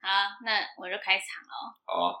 [0.00, 1.74] 好，那我就开场喽。
[1.84, 2.14] 好啊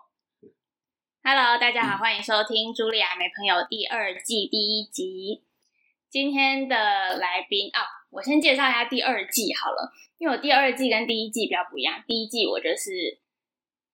[1.22, 5.44] ，Hello，大家好，欢迎收听《茱莉亚没朋友》第二季第一集。
[6.10, 12.02] 今天的来宾啊，我先介绍一下第二季好了，因为我第二季跟第一季比较不一样。
[12.06, 13.20] 第一季我就是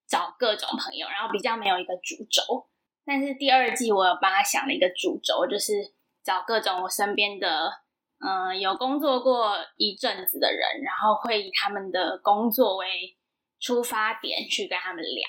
[0.07, 2.67] 找各种朋友，然后比较没有一个主轴，
[3.05, 5.93] 但是第二季我有帮他想了一个主轴，就是
[6.23, 7.71] 找各种我身边的
[8.19, 13.15] 嗯、呃有工作过一阵子的人，然后会以他们的工作为
[13.59, 15.27] 出发点去跟他们聊。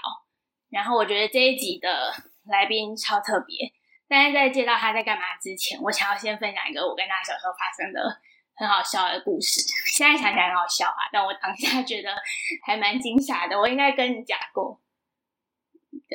[0.68, 2.12] 然后我觉得这一集的
[2.50, 3.72] 来宾超特别，
[4.08, 8.20] 但是在介绍他在干嘛之前，我想要先分享一个我跟他小时候发生的
[8.56, 9.60] 很好笑的故事。
[9.94, 12.10] 现在想起来很好笑啊，但我当下觉得
[12.66, 13.58] 还蛮惊吓的。
[13.58, 14.80] 我应该跟你讲过，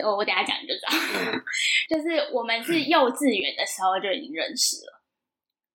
[0.03, 0.91] 我我等下讲你就知道。
[1.89, 5.01] 就是我们是幼稚园的时候就已经认识了，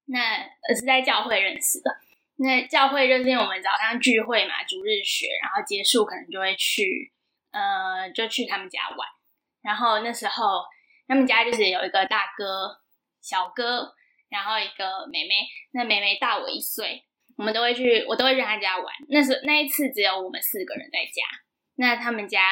[0.07, 0.21] 那
[0.69, 1.91] 呃是在教会认识的。
[2.37, 7.13] 那教会就是我们早上聚会嘛，逐日学，然后结束可能就会去。
[7.53, 8.99] 呃，就去他们家玩，
[9.63, 10.63] 然后那时候
[11.09, 12.69] 他们家就是有一个大哥、
[13.23, 13.95] 小哥，
[14.29, 17.03] 然后一个妹妹，那妹妹大我一岁，
[17.39, 18.85] 我们都会去，我都会去他家玩。
[19.09, 21.23] 那时那一次只有我们四个人在家，
[21.77, 22.43] 那他们家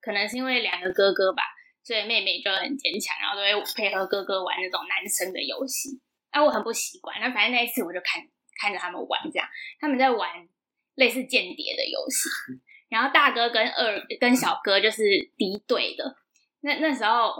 [0.00, 1.42] 可能是因为两个哥哥吧，
[1.82, 6.00] 所以妹妹就很坚强，然后都会配合哥哥玩那种男生的游戏。
[6.30, 8.22] 啊，我很不习惯，那反正那一次我就看
[8.60, 9.48] 看着他们玩，这样
[9.80, 10.48] 他们在玩
[10.94, 12.28] 类似间谍的游戏。
[12.90, 15.02] 然后大哥跟二跟小哥就是
[15.36, 16.16] 敌对的，
[16.60, 17.32] 那那时候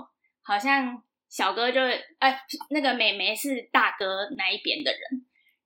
[0.43, 1.81] 好像小哥就
[2.19, 2.41] 哎，
[2.71, 5.01] 那个美眉是大哥那一边的人，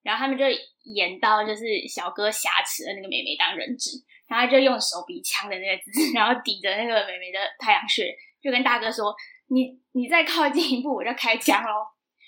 [0.02, 0.44] 然后他们就
[0.84, 3.92] 演到就是小哥挟持了那个美眉当人质，
[4.26, 9.14] 然后他就用手比枪的那个姿势，然后抵着那个美眉的太阳穴，就跟大哥说
[9.48, 11.86] ：“你你再靠近一步，我就开枪喽。”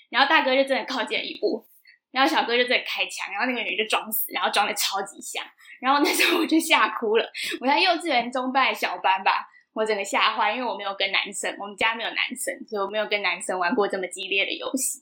[0.09, 1.63] 然后大哥就真的靠近了一步，
[2.11, 5.43] 然后小哥就真的开枪，然后那个妹妹就装死，然后装的超级像。
[5.79, 7.25] 然后那时候我就吓哭了，
[7.59, 14.99] 我在幼稚园中班小班吧，我整个吓坏，因为我没有跟男生，我们家没有男生，所以我没有跟男生玩过这么激烈的游戏，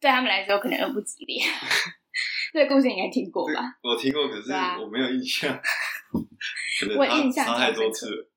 [0.00, 1.42] 对他们来说可能又不激烈。
[2.52, 3.78] 这个故事你应该听过吧？
[3.82, 5.60] 我听过，可是我没有印象。
[6.98, 8.30] 我印象太超深刻多次了。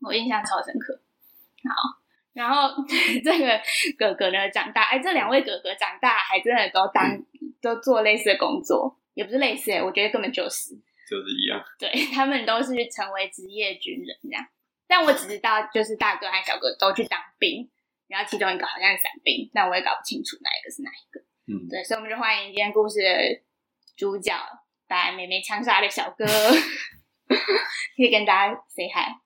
[0.00, 1.00] 我印象超深刻。
[1.68, 1.74] 好，
[2.32, 2.70] 然后
[3.24, 3.60] 这个
[3.98, 7.04] 哥哥呢长大，哎，这两位哥哥长大还真的都当、
[7.60, 10.74] 都做类似的工作，也不是类似，我觉得根本就是。
[11.08, 14.44] 就是一样，对 他们都是成为职业军人这样，
[14.86, 17.66] 但我只知道就是大哥和小哥都去当兵，
[18.08, 21.20] 然后其中一个好像是伞兵，但我也搞不清楚哪一个是哪一个。
[21.50, 23.42] 嗯，对，所以我们就欢迎今天故事的
[23.96, 24.34] 主角，
[24.86, 26.26] 把妹妹枪杀的小哥，
[27.96, 29.16] 可以跟大家 say hi。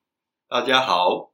[0.48, 1.32] 大家好，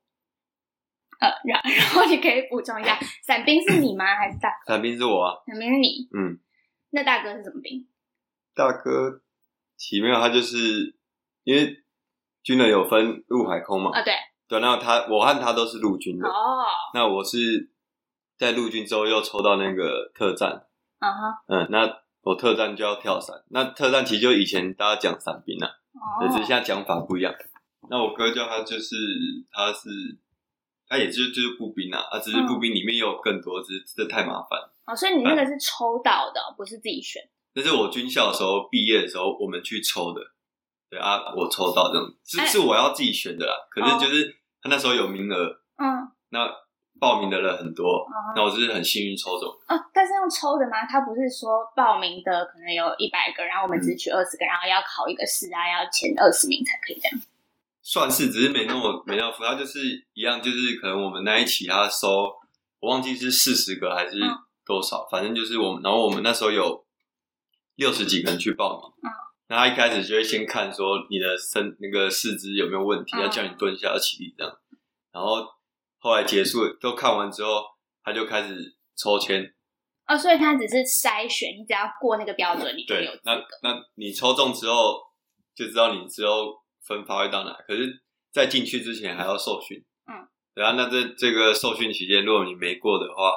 [1.20, 4.16] 呃，然 然后你可以补充一下，伞兵是你吗？
[4.16, 6.08] 还是大伞兵是我啊，伞兵是你？
[6.16, 6.41] 嗯，
[6.91, 7.87] 那大哥是什么兵？
[8.54, 9.21] 大哥，
[9.76, 10.97] 奇妙，他就是
[11.44, 11.84] 因为
[12.43, 14.15] 军人有分陆海空嘛，啊，对，
[14.49, 17.71] 对，那他我和他都是陆军的，哦，那我是
[18.37, 20.66] 在陆军之后又抽到那个特战，
[20.99, 27.32] 嗯哼，嗯，那我特战就要跳伞，那特战其实就以前大家讲伞兵啊，哦，只是现在讲法不一样。
[27.91, 28.97] 那我哥叫他就是
[29.53, 29.88] 他是
[30.88, 34.59] 他也就就是步兵啊，啊，只是步兵里面也有更多，只是这太麻烦。
[34.88, 37.22] 哦，所以你那个是抽到的，不是自己选。
[37.54, 40.21] 那是我军校的时候毕业的时候我们去抽的，
[40.88, 43.53] 对啊，我抽到这种，是哎是我要自己选的啦。
[43.71, 46.49] 可是就是他那时候有名额，嗯，那
[47.00, 49.49] 报名的人很多，哦那我就是很幸运抽中。
[49.69, 50.87] 哦，但是用抽的吗？
[50.88, 57.20] 他不是说报名的可能有一百个，然后我们只取二十个，然后要考一个试啊，要前二十名才可以这样。
[57.82, 59.81] 算是只是没那么没那么复杂，就是
[60.12, 62.37] 一样，就是可能我们那一期他收，
[62.81, 64.38] 我忘记是四十个还是嗯
[64.69, 66.84] 多少，反正就是我们，然后我们那时候有
[67.77, 69.09] 六十几个人去报名，嗯，
[69.49, 74.53] 那他一开始就会先看说你的身那个四肢有没有问题，嗯要叫你蹲下要起立这样，
[75.11, 75.45] 然后
[75.99, 77.65] 后来结束都看完之后，
[78.05, 79.55] 他就开始抽签，
[80.06, 83.49] 哦，所以他只是筛选，你只要过那个标准，你就有对，那资格。
[83.62, 85.00] 那你抽中之后
[85.55, 86.55] 就知道你之后
[86.85, 87.53] 分发会到哪。
[87.67, 89.82] 可是，在进去之前还要受训。
[90.06, 93.32] 嗯，对啊，那这这个受训期间，如果你没过的话，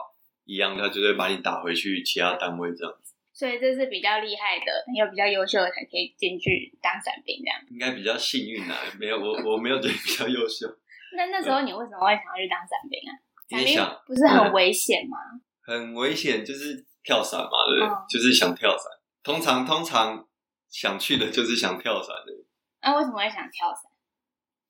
[0.52, 3.14] 一样他就会把你打回去其他单位这样子。
[3.32, 7.58] 所以这是比较厉害的，有比较优秀的才可以进去当伞兵这样。
[7.72, 10.68] 应该比较幸运啊，没有我我没有觉得比较优秀，
[11.16, 13.16] 那那时候你为什么会想要去当伞兵啊？
[13.50, 13.76] 伞兵
[14.06, 15.18] 不是很危险吗？
[15.64, 17.88] 很危险，就是跳伞嘛，对不对？
[17.88, 18.92] 嗯就是想跳伞。
[19.24, 20.28] 通常通常
[20.70, 22.34] 想去的就是想跳伞的，
[22.82, 23.90] 那、为什么会想跳伞？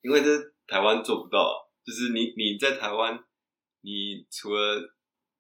[0.01, 0.29] 因为这
[0.67, 3.19] 台湾做不到啊，就是你你在台湾，
[3.81, 4.93] 你除了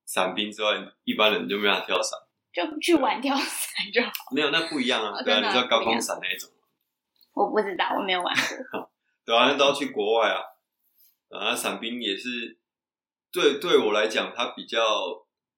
[0.05, 2.19] 伞兵之外，一般人就没办法跳伞。
[2.53, 4.11] 就去玩跳伞就好。
[4.35, 5.23] 没有，那不一样啊哦。
[5.23, 6.67] 对啊，你知道高空伞那一种吗，
[7.33, 8.35] 我不知道，我没有玩
[8.71, 8.91] 过。
[9.25, 10.41] 对啊，那都要去国外啊。
[11.29, 12.59] 啊，伞兵也是，
[13.31, 14.77] 对对我来讲，他比较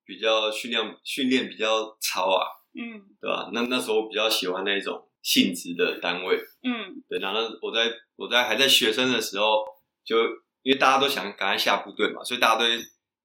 [0.06, 2.46] 比较训练训练比较超啊，
[2.76, 3.50] 嗯对吧？
[3.54, 7.18] 那那时候我比较喜欢那一种性质的单位，嗯对。
[7.18, 9.66] 然后我在我在还在学生的时候，
[10.06, 10.16] 就
[10.62, 12.78] 因为大家都想赶快下部队嘛，所以大家都会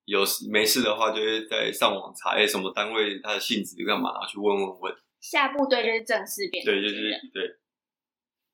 [0.08, 4.96] 有事没事的话，就会在上网查，哎，什么单位它的性质干嘛，然后去问问问。
[5.20, 6.96] 下部队就是正式变成对，就是
[7.34, 7.42] 对。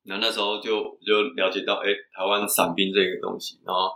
[0.03, 3.93] 然后那时候就就了解到，哎，台湾伞兵这个东西，然后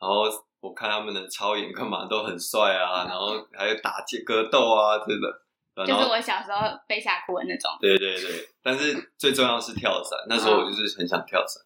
[0.00, 0.24] 然后
[0.60, 5.42] 我看他们的操演干嘛都很帅啊，然后还有打架格斗啊，真的。
[5.86, 7.70] 就是我小时候被吓哭的那种。
[7.80, 11.62] 对对对，但是最重要是跳伞，那时候我就是很想跳伞，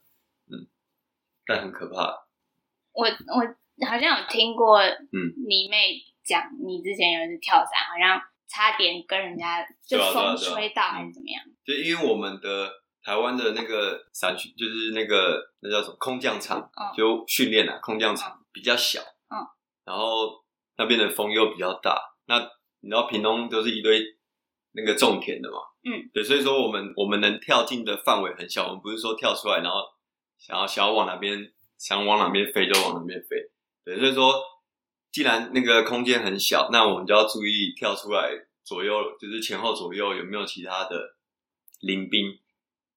[0.50, 0.66] 嗯，
[1.46, 2.26] 但很可怕。
[2.93, 3.55] 我我
[3.88, 5.19] 好像有听过，嗯，
[5.49, 5.94] 你妹
[6.25, 11.43] 讲你之前有一次跳伞，好像差点跟人家就风吹到嗯还是怎么样？
[11.65, 12.71] 就因为我们的
[13.03, 16.82] 台湾的那个伞训，就是那个那叫什么空降场，嗯。
[16.97, 19.37] 就训练啊，空降场比较小，嗯，
[19.85, 20.44] 然后
[20.76, 22.38] 那边的风又比较大，那
[22.81, 24.00] 你知道屏东都是一堆
[24.73, 29.81] 那个种田的嘛，嗯，对，所以说我们我们能跳进的范围很小，我们不是说跳出来然后
[30.38, 33.37] 想要想要往哪边想往哪边飞就往哪边飞，
[33.84, 34.42] 对，所以说
[35.12, 38.31] 既然那个空间很小，那我们就要注意跳出来
[38.64, 41.16] 左右，就是前后左右有没有其他的
[41.81, 42.38] 临兵，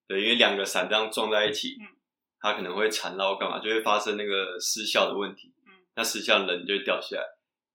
[0.07, 1.85] 对，因为两个伞这样撞在一起，嗯，
[2.39, 7.23] 它可能会缠绕干嘛，就会发生那个失效的问题，嗯，那失效人就会掉下来。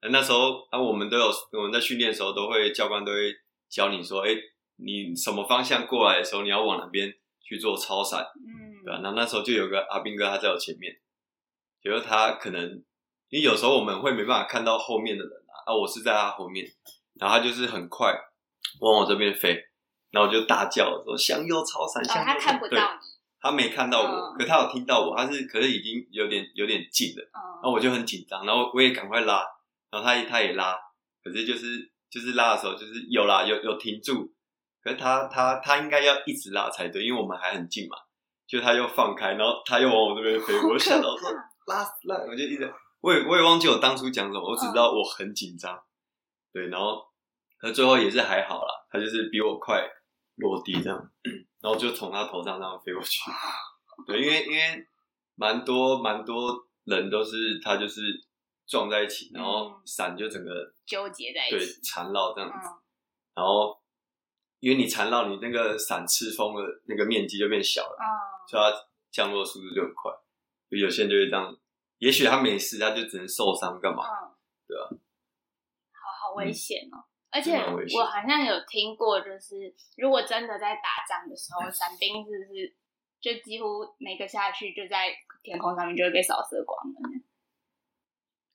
[0.01, 3.33] 那那时候啊，我们都有我们在训练的时候都会教官都会
[3.69, 4.31] 教你说，哎，
[4.77, 10.99] 你什么方向过来的时候，你要往哪边去做超伞，嗯，对吧、那那时候就有个阿斌哥，他在我前面，
[11.81, 12.83] 结果他可能
[13.33, 16.67] 因为有时候我们会没办法看到后面的人啊，啊，我是在他后面，
[17.15, 18.13] 然后他就是很快
[18.81, 19.59] 往我这边飞，
[20.11, 23.01] 然后我就大叫说向右超伞，哦，向右他看不对到你，
[23.41, 29.43] 他没看到我，嗯可他有听到我，他是可是已经有点有点近了，然后嗯，我就很紧张，然后我也赶快拉，
[29.91, 30.77] 然后他也他也拉，
[31.25, 34.31] 可是就是就是拉的时候就是有啦有有停住，
[34.83, 37.97] 可是他他他应该要一直拉才对，因为我们还很近嘛，
[38.47, 41.31] 就他又放开，然后他又往我这边飞，我就吓到说
[41.67, 42.71] 拉拉，我就一直
[43.03, 45.79] 我也我也忘记我当初讲什么，我只知道我很紧张，
[46.53, 47.05] 对，然后
[47.59, 49.87] 他最后也是还好啦，他就是比我快
[50.37, 51.13] 落地这样，
[51.61, 53.21] 然后就从他头上这样飞过去，
[54.07, 54.87] 对，因为因为
[55.35, 58.03] 蛮多蛮多人都是他就是
[58.67, 59.83] 撞在一起，然后嗯。
[59.85, 62.79] 伞就整个纠结在一对起，缠绕这样子，嗯，
[63.35, 63.77] 然后
[64.61, 68.79] 因为你缠绕，你那个伞刺风的那个面积就变小了，哦，所以它
[69.11, 70.13] 降落速度就很快。
[70.71, 71.55] 就有些人就会这样，
[72.03, 74.03] 也许他没事，他就只能受伤干嘛？
[74.03, 74.35] 嗯，
[74.67, 74.91] 对啊，
[75.95, 76.99] 好好危险哦。
[77.31, 82.75] 而且我好像有听过，就是如果真的在打仗的时候，伞兵是不是
[83.21, 85.15] 就几乎每个下去就在
[85.45, 86.99] 天空上面就会被扫射光了？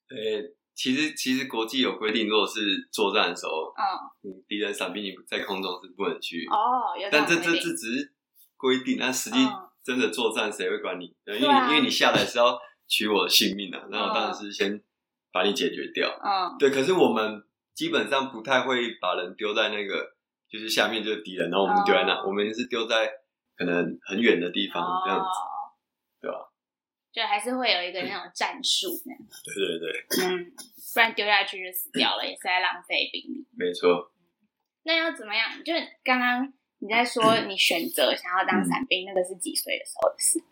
[0.09, 0.43] 呃，
[0.75, 2.59] 其实其实国际有规定，如果是
[2.91, 3.81] 作战的时候，嗯，
[4.23, 8.13] 你敌人伞兵你在空中是不能去，哦，有但这这这只是
[8.57, 11.15] 规定，但实际嗯真的作战谁会管你？
[11.23, 14.81] 对因为因为你下来是要取我的性命啊，那我当然是先
[15.31, 16.09] 把你解决掉。
[16.23, 17.43] 嗯对，可是我们
[17.73, 20.15] 基本上不太会把人丢在那个，
[20.49, 23.09] 就是下面就是敌人，然后我们丢在那，哦我们是丢在
[23.55, 25.25] 可能很远的地方、这样子。
[25.25, 25.53] 哦
[26.19, 26.49] 对吧？
[27.11, 30.51] 就还是会有一个那种战术那样，对对对，嗯，
[30.93, 33.45] 不然丢下去就死掉了，也是在浪费兵力。
[33.55, 34.11] 没错。
[34.83, 35.63] 那要怎么样？
[35.63, 40.43] 就刚刚你在说你选择想要嗯当伞兵，那个是几岁的时候的事？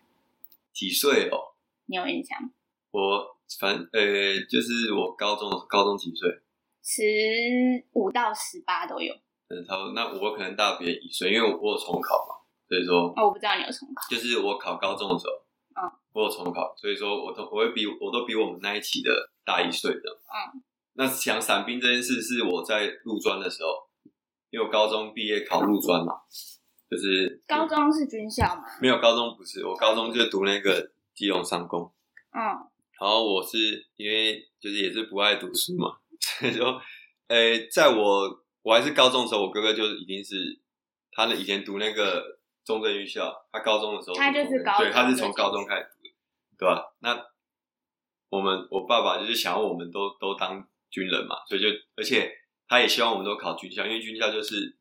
[0.72, 1.55] 几岁哦？
[1.86, 2.50] 你有印象吗？
[2.90, 6.28] 我反呃，就是我高中高中几岁？
[6.82, 7.02] 十
[7.92, 9.14] 五到十八都有。
[9.48, 9.92] 嗯，差不多。
[9.92, 12.34] 那我可能大别人一岁，因为我我有重考嘛，
[12.68, 14.02] 所以说哦，我不知道你有重考。
[14.10, 15.32] 就是我考高中的时候，
[15.82, 20.00] 嗯，我有重考，所以说我都我会比我都比我们那一期的大一岁的。
[20.00, 20.62] 嗯，
[20.94, 23.68] 那想伞兵这件事是我在入专的时候，
[24.50, 26.14] 因为我高中毕业考入专嘛，
[26.90, 28.64] 就是高中是军校吗？
[28.80, 31.92] 没有高中不是，我高中就读那个基隆商工，
[32.30, 32.70] 嗯。
[33.00, 36.80] 然后我是因为就是也是不爱读书嘛， 所以说，
[37.28, 40.58] 诶，在我我还是高中的时候，我哥哥就已经是
[41.12, 46.14] 他的以前读那个中正预校，他高中的时候他就是高中对，他是从高中开始读的，
[46.58, 46.94] 对吧？
[47.00, 47.26] 那
[48.30, 52.32] 我们我爸爸就是想要我们都都当军人嘛，所以就而且
[52.66, 54.78] 他也希望我们都考军校，因为军校就是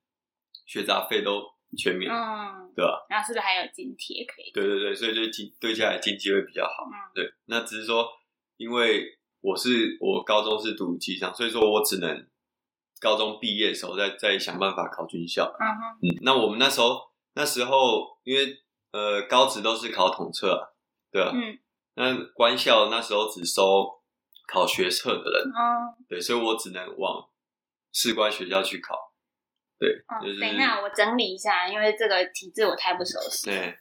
[0.65, 3.05] 学杂费都全免，嗯，对吧？
[3.09, 4.51] 然后是不是还有津贴可以？
[4.53, 6.85] 对对对，所以就经对下来经济会比较好。
[6.85, 8.07] 嗯对，那只是说，
[8.57, 12.27] 因为我是我高中是读机上，所以说我只能
[12.99, 15.45] 高中毕业的时候再再想办法考军校。
[15.59, 16.99] 嗯哼，嗯，那我们那时候
[17.33, 18.57] 那时候因为
[18.91, 20.61] 呃高职都是考统测啊，
[21.11, 21.31] 对啊。
[21.33, 21.57] 嗯
[21.97, 23.89] 那官校那时候只收
[24.49, 27.25] 考学测的人，哦对，所以我只能往
[27.93, 29.13] 士官学校去考。
[29.79, 33.47] 对，哦就是，等一下，我整理一下，因为这个体制我太不熟悉。
[33.49, 33.77] 对。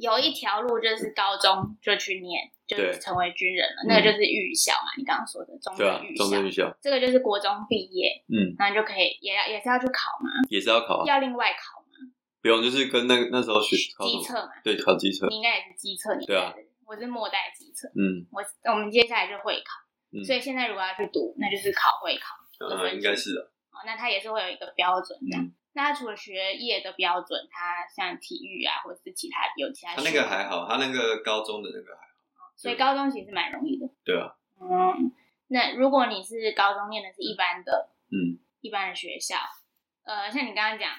[0.00, 3.86] 有一条路就是高中就去念，就是成为军人了，嗯。
[3.86, 6.44] 那个就是预校嘛，你刚刚说的中正预，校中正。
[6.44, 12.10] 预校，这个就是国中毕业，嗯，然后就可以也要也是要去考嘛，也是要考啊，要另外考嘛，
[12.42, 14.50] 不用，就是跟那那时候学考机测嘛。
[14.64, 18.26] 对，考机测，你应该也是机测年代对啊的，我是末代机测，嗯。
[18.32, 20.24] 我我们接下来就会考，嗯。
[20.24, 25.36] 所以现在如果要去读，那就是考会考嗯，应该是的，哦，那它也是会有一个标准的。
[25.36, 32.02] 嗯，那它除了学业的标准，它像体育啊，或者是其他有其他他那个还好，他那个高中的那个还
[32.34, 33.86] 好，所以高中其实蛮容易的。
[34.04, 35.12] 对啊，嗯，
[35.48, 39.36] 那如果你是高中念的是一般的、嗯，一般的学校，
[40.04, 40.90] 呃，像你刚刚讲，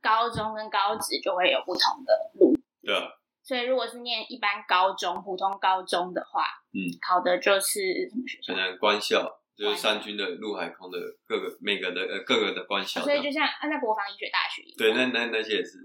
[0.00, 2.54] 高中跟高职就会有不同的路。
[2.82, 3.12] 对啊，
[3.42, 8.60] 所以如果是念一般高中、普通高中的话，嗯，考的就是什么学校可？
[8.60, 15.78] 能官校就是三军的陆海空的各个每个的呃各个的官校所以就像啊，那国防医学大学对，那那那些也是，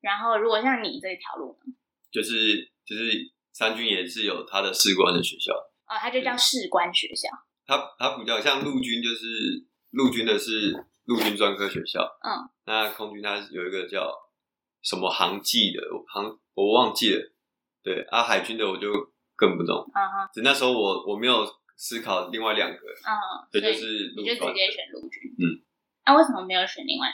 [0.00, 1.74] 然后如果像你这条路呢，
[2.10, 3.12] 就是就是
[3.52, 5.52] 三军也是有他的士官的学校，
[5.86, 6.36] 哦，它就叫。
[6.36, 7.28] 士官学校。
[7.66, 10.70] 它它比较像陆军，就是陆军的是
[11.04, 14.12] 陆军专科学校，嗯，那空军它有一个叫
[14.82, 17.32] 什么航技的航，我忘记了，
[17.82, 18.90] 对啊，海军的我就
[19.34, 21.42] 更不懂，啊哈，只那时候我我没有
[21.76, 23.12] 思考另外两个，嗯，
[23.50, 25.22] 这就是陆就直接选陆军。
[25.38, 25.62] 嗯，
[26.06, 27.08] 那、为什么没有选另外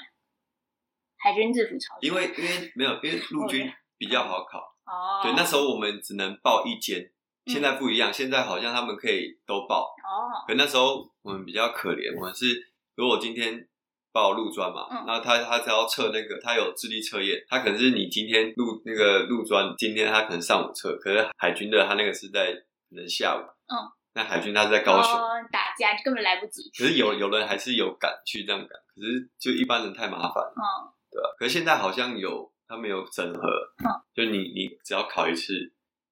[1.18, 12.46] 海军制服超因为因为没有因为陆军比较好考，哦，对，那时候我们只能报一间，嗯现在不一样，现在好像他们可以都报，哦，可那时候我们比较可怜，我们是
[12.94, 13.68] 如果我今天
[14.12, 15.04] 报陆专嘛，嗯。
[15.06, 23.76] 那他他只要测那个，他有智力测验，他可能是你今天陆那个陆专，今天他可能上午测，可是海军的他那个是在可能下午，嗯，
[24.12, 26.70] 那海军他是在高雄，哦、打架根本来不及。
[26.76, 33.40] 可是有有人还是有敢去这样赶，可是就一般人太麻烦，嗯，对吧、可是现在好像有他们有整合，
[33.84, 35.54] 嗯，就你你只要考一次，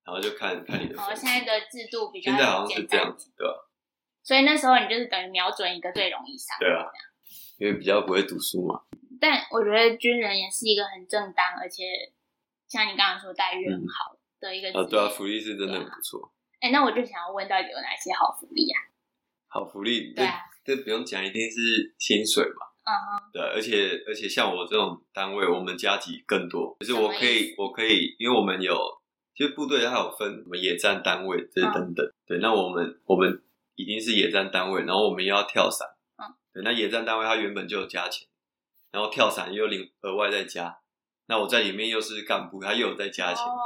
[0.05, 3.53] 然后就看看你的哦，现在的制度比较现在好像是这样子，对吧、
[4.23, 6.57] 所以那时候你就是等于瞄准一个最容易上。
[6.61, 6.87] 对啊，
[7.59, 8.81] 因为比较不会读书嘛，
[9.21, 11.83] 但我觉得军人也是一个很正当，而且
[12.69, 14.85] 像你刚刚说待遇很好的一个职业。
[14.85, 16.33] 啊，对啊，福利是真的很不错。
[16.61, 18.77] 哎、那我就想要问，到底有哪些好福利啊？
[19.49, 22.67] 好福利，对啊，这这不用讲，一定是薪水嘛。
[22.85, 28.77] 嗯哼，对啊，而且而且像我这种单位，我们加级更多，就是我可以我可以，因为我们有，
[29.35, 32.13] 其实部队它有分什么野战单位这嗯等等。
[32.27, 33.43] 对，那我们我们
[33.77, 35.89] 已经是野战单位，然后我们又要跳伞。
[36.17, 38.29] 嗯，对，那野战单位它原本就有加钱，
[38.91, 40.79] 然后跳伞又领额外再加。
[41.27, 43.45] 那我在里面又是干部，他又有再加钱。
[43.45, 43.57] 哦，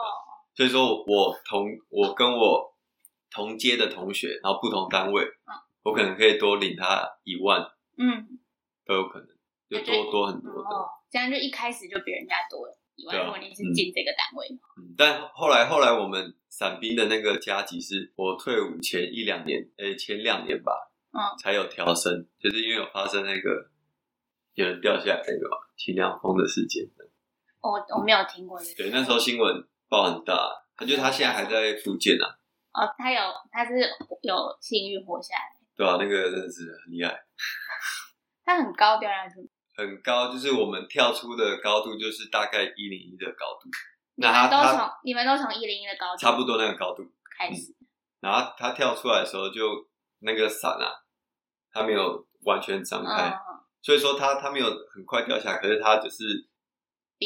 [0.55, 2.72] 所以说我同我跟我
[3.33, 5.57] 同阶的同学，然后不同单位，嗯。
[5.85, 7.61] 我可能可以多领他一万
[7.99, 8.39] 嗯，
[8.87, 9.29] 都有可能，
[9.69, 10.69] 就多多很多的。
[10.69, 14.47] 哦，这样就一开始就比人家多了以外，对啊如果你是进这个单位，
[14.79, 20.73] 嗯，但后来后来我们伞兵的那个加级是我退伍前一两年，诶、前两年吧，
[21.11, 23.69] 嗯，才有调升，就是因为有发生那个
[24.55, 26.89] 有人掉下来那个嘛清凉风的事件。
[27.61, 28.85] 我我没有听过这个。
[28.85, 32.39] 对，那时候新闻报很大，他就他现在还在福建啊，
[32.73, 33.73] 哦，他有他是
[34.23, 37.15] 有幸运活下来，对啊、那个真的是很厉害。
[38.45, 39.51] 他很高掉下去。
[39.75, 43.71] 很高，就是我们跳出的高度就是大概一零一的高度，
[44.17, 47.03] 你那他都从你们都从一零一的高度差不多那个高度，
[47.39, 47.75] 开始，
[48.21, 49.89] 然后他跳出来的时候就
[50.19, 50.93] 那个伞啊，
[51.73, 56.47] 他没有完全张开，嗯，所以说他他没有很快掉下来，可是他就是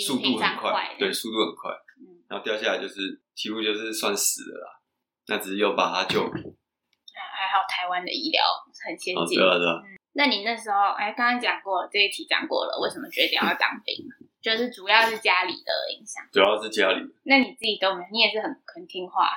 [0.07, 4.81] 速度很快，快对，速度很快，嗯，然后掉下来就是几乎就是算死了啦，
[5.29, 8.43] 那只是又把他救活，还还好台湾的医疗
[8.85, 9.39] 很先哦，进。
[9.39, 14.07] 对啊对啊，那你那时候，哎，刚刚讲过这一题讲过了，为什么决定要当兵？
[14.41, 16.23] 就是主要是家里的影响。
[16.33, 19.29] 主要是家里，那你自己都没，你也是很很听话，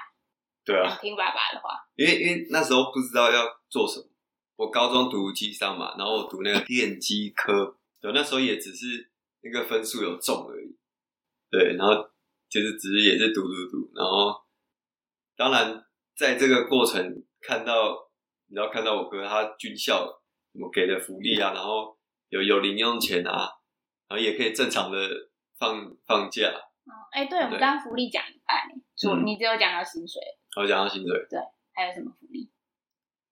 [0.63, 1.88] 对啊很，听爸爸的话。
[1.96, 4.05] 因为因为那时候不知道要做什么，
[4.58, 9.10] 我高中读机商嘛，然后我读那个电机科，对，那时候也只是
[9.41, 10.77] 那个分数有重而已，
[11.50, 11.96] 对，然后
[12.48, 14.39] 就是只是也是读读读，然后
[15.39, 15.81] 当然
[16.17, 17.01] 在这个过程
[17.39, 17.96] 看到，
[18.48, 20.05] 你要看到我哥他军校
[20.51, 23.48] 什么给的福利啊，然后有有零用钱啊，
[24.10, 25.00] 然后也可以正常的
[25.58, 26.51] 放放假，
[26.84, 27.60] 嗯，哎，对，我们对。
[27.62, 28.67] 刚刚福利讲一半，
[28.98, 29.25] 除嗯。
[29.25, 30.22] 你只有讲到薪水，
[30.58, 31.39] 然后讲到薪水，对
[31.74, 32.51] 还有什么福利？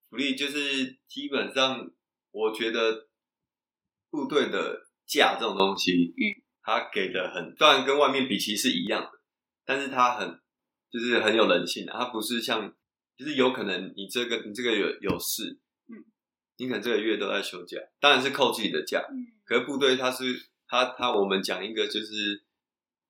[0.09, 1.91] 福利就是基本上，
[2.31, 3.09] 我觉得
[4.09, 6.23] 部队的假这种东西，嗯，
[6.63, 9.11] 他给的很，当然跟外面比其实是一样的，
[9.65, 10.39] 但是他很
[10.91, 12.73] 就是很有人性的、啊，他不是像，
[13.17, 16.05] 就是有可能你这个你这个有有事，嗯，
[16.57, 20.23] 你可能这个月都在休假，当然是扣自己的假，嗯可是部队他是
[20.67, 22.43] 他他我们讲一个就是，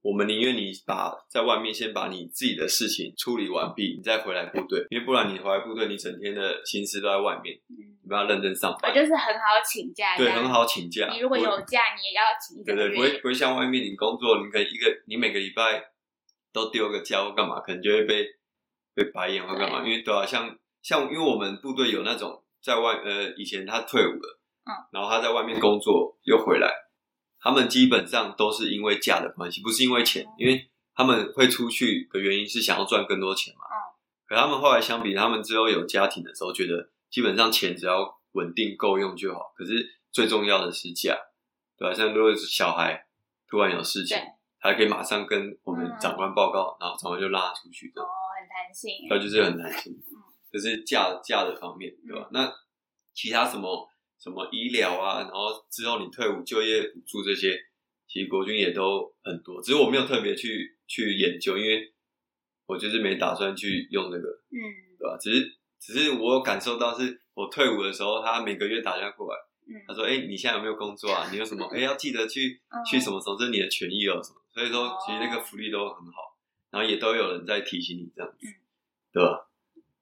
[0.01, 10.47] 我们宁愿你把在外面先把你自己的事情处理完毕，你再回来部队，因为不然你回来部队，你整天的心思都在外面，嗯，你不要认真上班我班，就是很好请假，对，很。
[10.47, 11.09] 好请假。
[11.11, 12.95] 你如果有假，你也要请一对对。
[12.95, 15.83] 不会不会像外面你工作，你可以一个你每个礼拜
[16.57, 18.25] 都丢个家或干嘛，可能就会被
[18.95, 19.85] 被白眼或干嘛。
[19.85, 26.73] 因为对啊，像像因为我们部队有那种在外呃以前他退伍了，嗯，然后他在外面工作又回来，
[27.39, 33.61] 他们基本上都是因为假的关系，不是因为钱，因为他们会出去的原因是想要赚更多钱嘛。
[33.65, 33.77] 嗯。
[34.27, 39.53] 可他们后来相比，他们之后有家庭的时候，觉得基本上钱只要稳定够用就好。
[39.55, 41.15] 可是最重要的是假，
[41.77, 43.05] 对吧、像如果是小孩
[43.47, 44.25] 突然有事情对，
[44.67, 49.07] 还可以马上跟我们嗯长官报告，然后长官就拉他出去的哦，，很弹性。
[49.09, 50.19] 那就是很担心嗯。
[50.51, 52.27] 这是假假的方面，对吧？
[52.31, 52.53] 那
[53.13, 57.57] 其他什么什么医疗啊，然后之后你退伍就业补助这些，
[58.07, 61.93] 其实国军也都很多，只是我没有特别去去研究，因为
[62.65, 64.59] 我就是没打算去用这个，嗯
[64.99, 65.17] 对吧？
[65.17, 69.39] 只是只是我有感受到，是我退伍的时候，他每个月打电话过来，
[69.85, 71.29] 他嗯说：“哎、你现在有没有工作啊？
[71.29, 71.65] 你有什么？
[71.73, 76.35] 哎、要记得去嗯去什么什么，这是你的权益哦，什么。”所以说，其实那个福利都很好，
[76.71, 78.55] 然后也都有人在提醒你这样子，嗯
[79.13, 79.47] 对吧？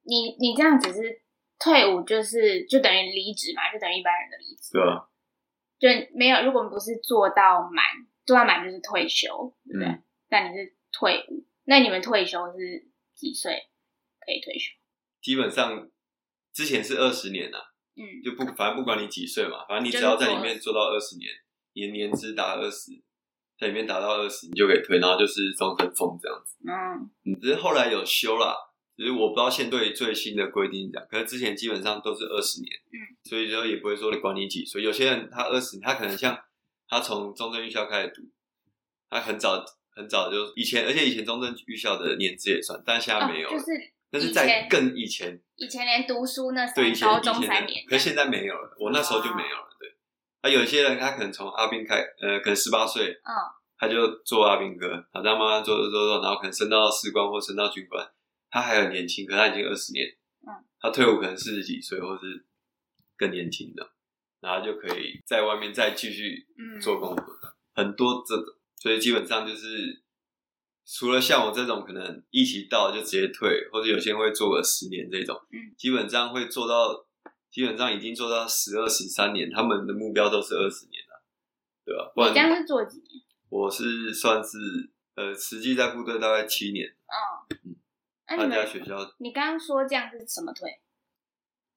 [0.02, 1.20] 你你这样只是
[1.58, 5.10] 退伍，就是就等于离职嘛，就等于一般人的离职，对吧？
[5.78, 6.42] 就没有。
[6.42, 7.84] 如果不是做到满，
[8.24, 9.88] 做到满就是退休，对不对？
[9.88, 13.68] 嗯但你是退伍，那你们退休是几岁
[14.18, 14.72] 可以退休？
[15.20, 15.88] 基本上
[16.52, 17.60] 之前是二十年啊，
[17.94, 21.30] 嗯就不反正不管你几岁嘛，反正你只要在里面做到二十年，
[21.74, 22.90] 年年资达二十，
[23.58, 26.56] 在里面达到二十，你就可以退，然后就是终身俸这样子。
[26.66, 28.54] 嗯嗯，只是后来有修啦，
[28.96, 34.82] 只是我不知道现对最新的规定讲，可是之前基本上都是二十年，嗯，所以说也不会说管你几岁。
[34.82, 36.38] 有些人他二十，他可能像
[36.88, 38.22] 他从中正预校开始读，
[39.08, 49.95] 他很早很早就以前，而且以前中正预校的年资也算，但现在没有，哦就是但是在更以前，以前连读书那对以前三高中三年，可是现在没有了，我那时候就没有了，对。
[50.46, 53.34] 啊，有些人他可能从阿兵开，呃，可能十八岁，嗯。
[53.78, 58.10] 他就做阿兵哥，好，这样慢慢做做做做，然后可能升到士官或升到军官，
[58.48, 60.06] 他还很年轻，可他已经二十年，
[60.46, 62.46] 嗯，他退伍可能四十几岁或是
[63.18, 63.86] 更年轻的，
[64.40, 66.80] 然后就可以在外面再继续嗯。
[66.80, 67.26] 做工作，
[67.74, 70.02] 很多这种，所以基本上就是
[70.86, 77.05] 除了像我这种可能一起到就直接退，或者有些人会做个十年这种，嗯，基本上会做到，
[77.56, 81.22] 基本上已经做到十二十三年，他们的目标都是二十年了，
[81.86, 82.12] 对吧？
[82.14, 83.24] 不然你这样是做几年？
[83.48, 84.58] 我是算是
[85.14, 87.76] 呃，实际在部队大概七年，嗯，
[88.28, 90.82] 那、大你们家学校你刚刚说这样是什么退？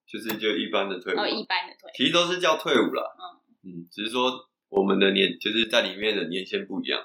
[0.05, 1.89] 就是就一般的退伍，哦，一般的退。
[1.95, 3.15] 其实都是叫退伍啦。
[3.63, 7.01] 嗯嗯，只是说我们的年就是在里面的年限不一样。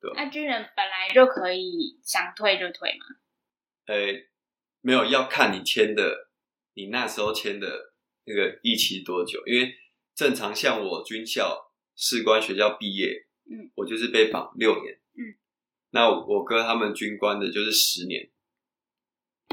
[0.00, 3.04] 对那军人本来就可以想退就退嘛。
[3.88, 3.94] 呃，
[4.80, 6.30] 没有要看你签的，
[6.74, 9.74] 你那时候签的那个一期多久，因为
[10.14, 15.38] 正常像我军校士官学校毕业，嗯，我就是被绑六年，嗯，
[15.90, 18.30] 那我哥他们军官的就是十年，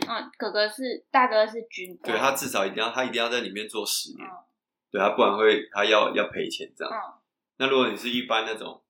[0.08, 4.46] 嗯，哥哥是大哥是军官，对他至少一定要他一定要在里面做十年，嗯。
[4.92, 6.92] 对他不然会他要要赔钱这样。
[6.92, 7.22] 嗯，
[7.58, 8.84] 那如果你是一般那种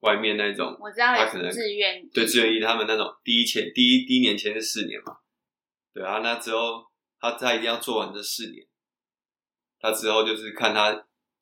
[0.00, 5.18] 外面那种，我知道他可能有自愿对志愿役他们那种第一签第一第一年签是四年嘛，
[5.92, 6.86] 对啊，那之后
[7.24, 8.66] 他他一定要做完这四年，
[9.80, 10.92] 他之后就是看他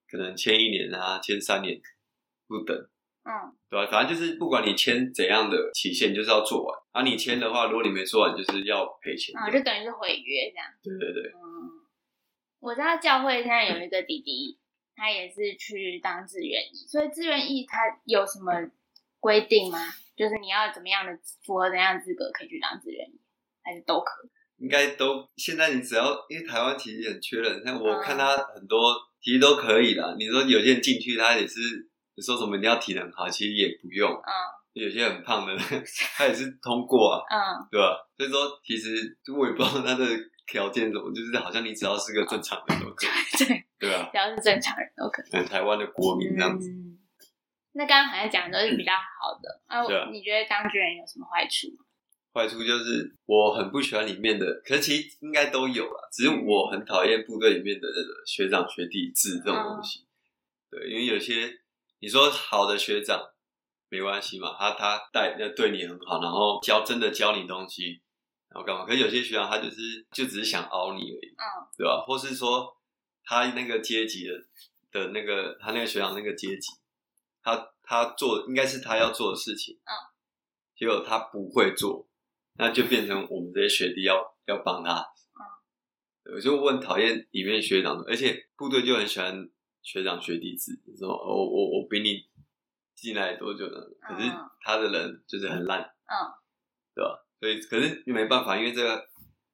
[0.09, 1.81] 可能签一年啊，签三年
[2.47, 2.77] 不等，
[3.25, 6.79] 嗯对吧、反正就是不管你签怎样的期限，就是要做完。
[6.93, 9.37] 啊，你签的话，如果你没做完，就是要赔钱。
[9.37, 10.67] 啊，就等于是毁约这样。
[10.85, 11.83] 对对对，嗯，
[12.61, 14.61] 我知道教会现在有一个弟弟，
[14.95, 18.71] 他也是去当志愿役，所以志愿役他有什么
[19.19, 19.79] 规定吗？
[20.15, 23.21] 就是你要怎么样的符合怎样的资格可以去当志愿役，
[23.65, 24.31] 还是都可以？
[24.63, 30.15] 应该都现在你只要因为台湾其实很缺人，像我嗯看他很多其实都可以啦。
[30.19, 31.59] 你说有些人进去他也是
[32.15, 34.11] 你说什么你要体能好，其实也不用。
[34.11, 34.33] 嗯
[34.75, 35.55] 有些很胖的，
[36.17, 37.95] 他也是通过啊，嗯对吧？
[38.17, 40.07] 所以说其实我也不知道他的
[40.47, 43.11] 条件怎么，就是好像你只要是个正常人都可以，
[43.45, 44.09] 对，对吧？
[44.11, 45.27] 只要是正常人都可以。
[45.33, 46.97] 嗯，台湾的国民这样子，嗯，
[47.75, 51.85] 那刚刚好像讲的都是比较好的啊对啊，你觉得当军人有什么坏处吗？
[52.33, 60.07] 坏处就是我很不喜欢里面的，可是其实应该都有啦，只是我很讨厌部队里面的那个学长学弟制这种东西。
[60.71, 61.61] 对，因为有些
[62.01, 63.23] 你说好的学长
[63.91, 68.01] 没关系嘛，他他带要对你很好，然后教真的教你东西，
[68.49, 68.87] 然后干嘛？
[68.87, 71.45] 可是有些学长他就是就只是想凹你而已，嗯
[71.77, 72.03] 对吧？
[72.07, 72.75] 或是说
[73.25, 74.35] 他那个阶级的
[74.91, 76.73] 的那个他那个学长那个阶级，
[77.43, 79.93] 他他做应该是他要做的事情，嗯，
[80.75, 82.09] 结果他不会做，
[82.59, 85.01] 那就变成我们这些学弟要要帮他，
[86.25, 89.49] 嗯，我就问讨厌里面学长，而且部队就很喜欢
[89.83, 92.25] 学长学弟制，说哦我我比你
[92.95, 93.77] 进来多久呢？
[94.01, 96.15] 可是嗯他的人就是很烂，嗯
[96.95, 97.19] 对吧？
[97.41, 99.09] 所以可是没办法，因为这个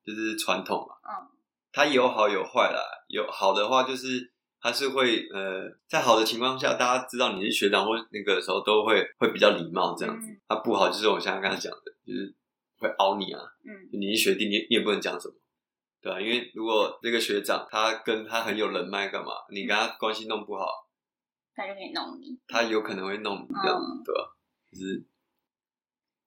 [0.05, 0.95] 就是传统嘛。
[1.09, 1.29] 嗯。
[1.71, 10.41] 它有好有坏啦，有好的话就是它是会呃，在好的情况下，大家知道你是学长或那个的时候，都会会比较礼貌这样子嗯。
[10.49, 12.35] 它、不好就是我像刚才讲的，就是
[12.79, 15.35] 会凹你啊，嗯你是学弟，你你也不能讲什么。
[16.01, 19.33] 对啊，因为如果这个学长他跟他很有人脉，干嘛？
[19.51, 20.67] 你跟他关系弄不好，
[21.55, 22.39] 他就可以弄你。
[22.47, 24.37] 他有可能会弄你这样对吧？
[24.71, 25.05] 就是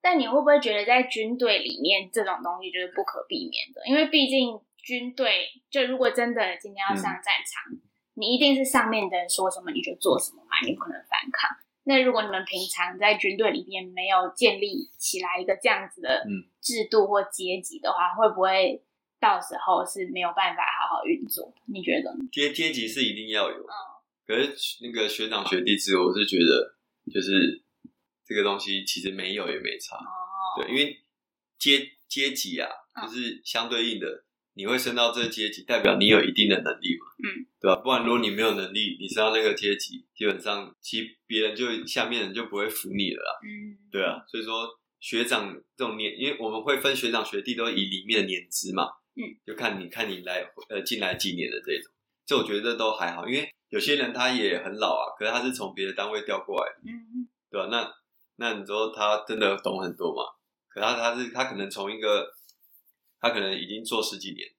[0.01, 3.81] 但你会不会觉得在军队里面这种东西就是不可避免的？
[3.87, 7.79] 因为毕竟军队就如果真的今天要上战场，
[8.15, 11.55] 你一定是上面的人说什么你就做什么嘛，你不可能反抗。
[11.83, 16.47] 那如果你们平常在军队里面没有建立起来一个这样子的嗯。
[16.61, 18.83] 制度或阶级的话，会不会
[19.19, 21.51] 到时候是没有办法好好运作？
[21.65, 22.19] 你觉得呢？
[22.31, 23.73] 阶阶级是一定要有，嗯。
[24.27, 26.75] 可是那个学长学弟制，我是觉得
[27.11, 27.63] 就是
[28.23, 31.01] 这个东西其实没有也没差，哦，对，因为
[31.57, 33.07] 阶阶级啊，嗯。
[33.07, 37.75] 就是相对应的，你会升到这个阶级，代表你有一定的能力嘛，嗯，对吧？
[37.83, 44.67] 不然如果你没有能力，你升到那个阶级，基本上其实别人就下面人就不会服你了啦，嗯，对啊，所以说
[44.99, 48.85] 学长这种年，因为我们会分学长学弟，都以里面的年资嘛，
[49.15, 51.91] 嗯，就看你看你来呃进来几年的这种，
[52.25, 56.93] 这我觉得都还好，因为有些人他也很老啊，可是他是从别的单位调过来的，嗯。
[56.93, 57.93] 嗯对吧、那
[58.37, 60.23] 那你说他真的懂很多嘛？
[60.69, 62.25] 可他他是他可能从一个
[63.21, 64.49] 他可能已经做十几年，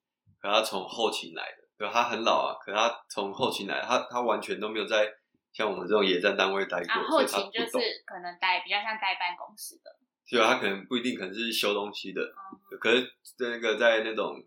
[0.40, 5.12] 可他从后勤来的，对吧他很老啊，可他从后勤来，他他完全都没有在
[5.52, 8.02] 像我们这种野战单位待过，啊，所以他后勤就是。
[8.06, 9.96] 可能待比较像待办公室的，
[10.30, 14.42] 对啊，他可能不一定，可能是修东西的，嗯可是那个在那种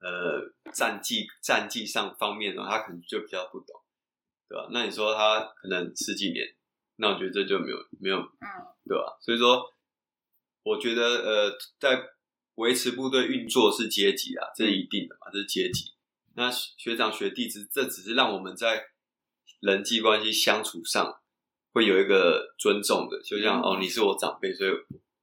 [0.00, 0.40] 呃
[0.72, 3.80] 战绩战绩上方面呢，他可能就比较不懂，
[4.48, 6.46] 对吧、那你说他可能十几年，
[6.96, 8.46] 那我觉得这就没有没有嗯。
[8.88, 9.74] 对吧、所以说，
[10.62, 12.00] 我觉得呃，在
[12.56, 15.92] 维持部队运作是阶级啊，这是一定的嘛，这是阶级。
[16.34, 18.84] 那学长学弟只这只是让我们在
[19.60, 21.20] 人际关系相处上
[21.72, 24.70] 会有一个尊重的，就像、嗯哦，你是我长辈，所以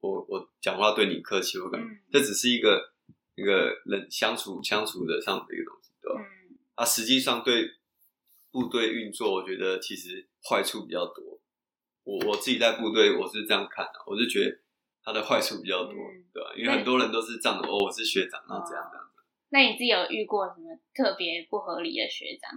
[0.00, 2.92] 我我讲话对你客气，我感觉、嗯这只是一个
[3.36, 6.20] 一个人相处相处的上的一个东西，对吧？
[6.20, 7.70] 嗯啊，实际上对
[8.50, 11.40] 部队运作，我觉得其实坏处比较多。
[12.04, 14.58] 我我自己在部队，我是这样看的、我是觉得
[15.04, 16.50] 它的坏处比较多，嗯对吧？
[16.56, 19.04] 因为很多人都是这样的，哦，我是学长，然后这样这样。
[19.50, 22.50] 那你自己有遇过什么特别不合理的学长，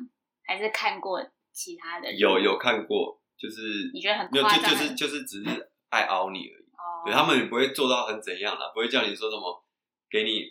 [0.43, 2.12] 还是看过其他的？
[2.15, 6.65] 有有看过，就是你觉得很没有，就就是就是只是爱凹你而已。
[6.71, 9.63] 哦，对他们也不会做到很怎样啦，不会叫你说什么
[10.10, 10.45] 给你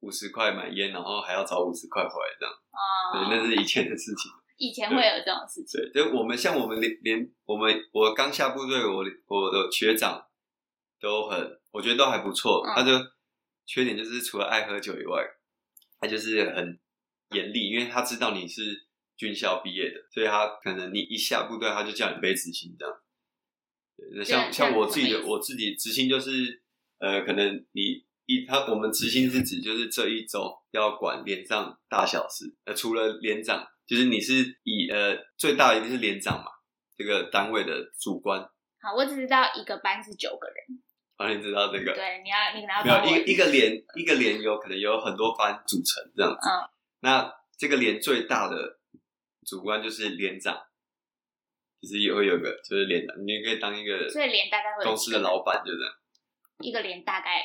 [0.00, 2.52] 五十块买烟，然后还要找五十块回来这样。
[2.52, 4.30] 哦，对，那是以前的事情。
[4.60, 10.22] 以前会有这种事情，对，就我们像我们连连我们我刚下部队，我我的学长
[11.00, 12.62] 都很，我觉得都还不错。
[12.66, 12.74] 嗯。
[12.76, 12.92] 他就
[13.66, 15.24] 缺点就是除了爱喝酒以外，
[15.98, 16.78] 他就是很
[17.30, 18.86] 严厉，因为他知道你是
[19.16, 22.94] 军校毕业的，所以他可能你一下部队，他就叫你背执行这样。
[24.24, 26.62] 像像我自己的我自己执行就是
[26.98, 36.50] 呃，可能你一他我们执行是指就是这一周要管连长大小事，呃，除了连长，就是你是以呃最大一定是连长嘛，
[36.96, 38.40] 这个单位的主官，
[38.80, 40.82] 好，我只知道一个班是九个人，
[41.20, 41.92] 啊，你知道这个？
[41.92, 46.48] 对，你要你可能要没有一个一个连一个连有可能有很多班组成这样子。
[46.48, 46.64] 嗯
[47.02, 48.78] 那这个连最大的
[49.46, 50.58] 主官就是连长，
[51.80, 55.92] 其实也会有个就是连长，你也可以当一个所以连大概会公司的老板，就这样。
[56.58, 57.42] 一个连大概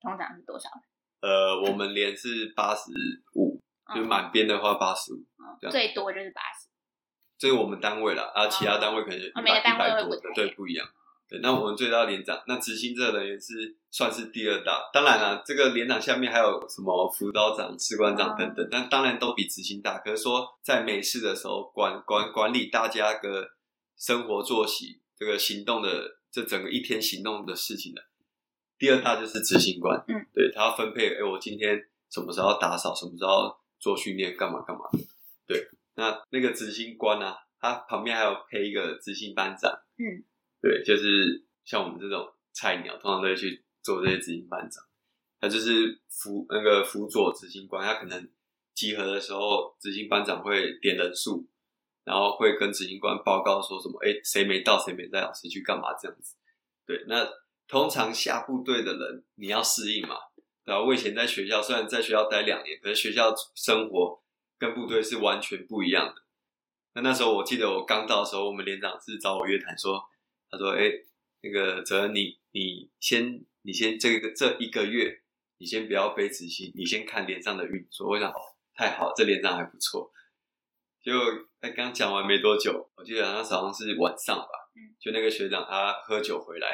[0.00, 0.68] 通常是多少？
[1.22, 2.90] 呃，我们连是八十
[3.34, 3.60] 五，
[3.94, 5.24] 就嗯满编的话八十五，
[5.70, 6.66] 最多就是八十，
[7.38, 10.84] 这是我们单位啦，啊，其他单位可能一百哦每个单位会对，不一样。
[11.30, 14.90] 对，那我们最大连长，那执行这人员是算是第二大。
[14.92, 19.98] 当然了，这个连长下面还有什么辅导长、士官长等等，但当然都比执行大。
[19.98, 23.48] 可是说在美事的时候，管管管理大家的
[23.96, 28.02] 生活作息，这个行动的这整个一天行动的事情的，
[28.76, 30.02] 第二大就是执行官。
[30.08, 34.98] 嗯，对他要分配，哎，我今天什么时候要打扫，什么时候要做训练，干嘛干嘛的。
[35.46, 39.70] 对，那那个执行官呢、啊，他旁边还有配一个执行班长。
[39.96, 40.24] 嗯，
[40.60, 44.84] 对，就是像我们这种菜鸟，通常都会去做这些执行班长。
[45.40, 48.28] 他就是辅那个辅佐执行官，他可能
[48.74, 51.48] 集合的时候，执行班长会点人数，
[52.04, 56.36] 然后会跟执行官报告说什么，哎，谁没到，谁没带，老师去干嘛这样子。
[56.86, 57.26] 对，那
[57.66, 60.16] 通常下部队的人，你要适应嘛。
[60.64, 60.84] 然后？
[60.84, 64.22] 我以前在学校，虽然在学校待两年，可是学校生活
[64.58, 66.14] 跟部队是完全不一样的。
[66.94, 70.02] 那那时候我记得我刚到的时候，我们连长是找我约谈说，
[70.50, 70.90] 他说，哎，
[71.42, 75.22] 那个泽恩，你你先你先这个这一个月。
[75.62, 78.08] 你先不要背执行，你先看脸上的运作。
[78.08, 78.40] 我想，哦，
[78.72, 80.10] 太好，这脸上还不错。
[81.02, 81.12] 就
[81.60, 84.48] 他，刚讲完没多久，我记得那早上是晚上吧，
[84.98, 86.68] 就那个学长他喝酒回来，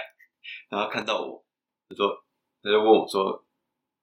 [0.71, 1.45] 然后看到我，
[1.89, 2.25] 他说，
[2.63, 3.45] 他就问我说，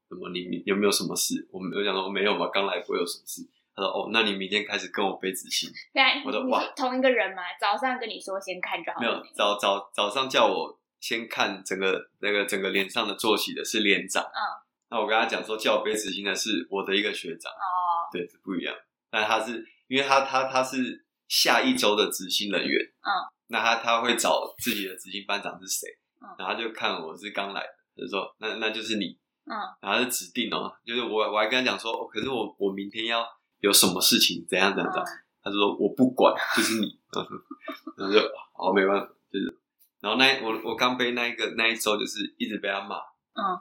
[0.10, 1.48] 怎么你有没有什么事？
[1.50, 3.48] 我我想说没有嘛，刚来不会有什么事。
[3.76, 5.70] 他说，哦，那你明天开始跟我背执行。
[5.94, 9.00] 对，我说哇，同一个人嘛，早上跟你说先看就好。
[9.00, 14.24] 没有，早早早上叫我先看整个那个整个脸上的作息的是连长。
[14.24, 14.42] 嗯。
[14.90, 18.76] 那我跟他讲说，叫我背执行的是我的一个学长哦，对，是不一样。
[19.10, 23.10] 但他是因为他他他是下一周的执行人员，嗯，
[23.48, 25.88] 那他他会找自己的执行班长是谁，
[26.22, 33.26] 嗯，然后就看我是刚来的，就说那那就是你，嗯，然后就指定哦，就是我我还跟他讲说，可是我我明天要
[33.64, 34.94] 有什么事情怎样怎样，
[35.42, 37.00] 他就说我不管，就是你，
[37.96, 38.20] 然后就
[38.52, 39.58] 好没办法，就是，
[40.02, 42.98] 然后那我我刚被那一个那一周就是一直被他骂，
[43.34, 43.60] 嗯。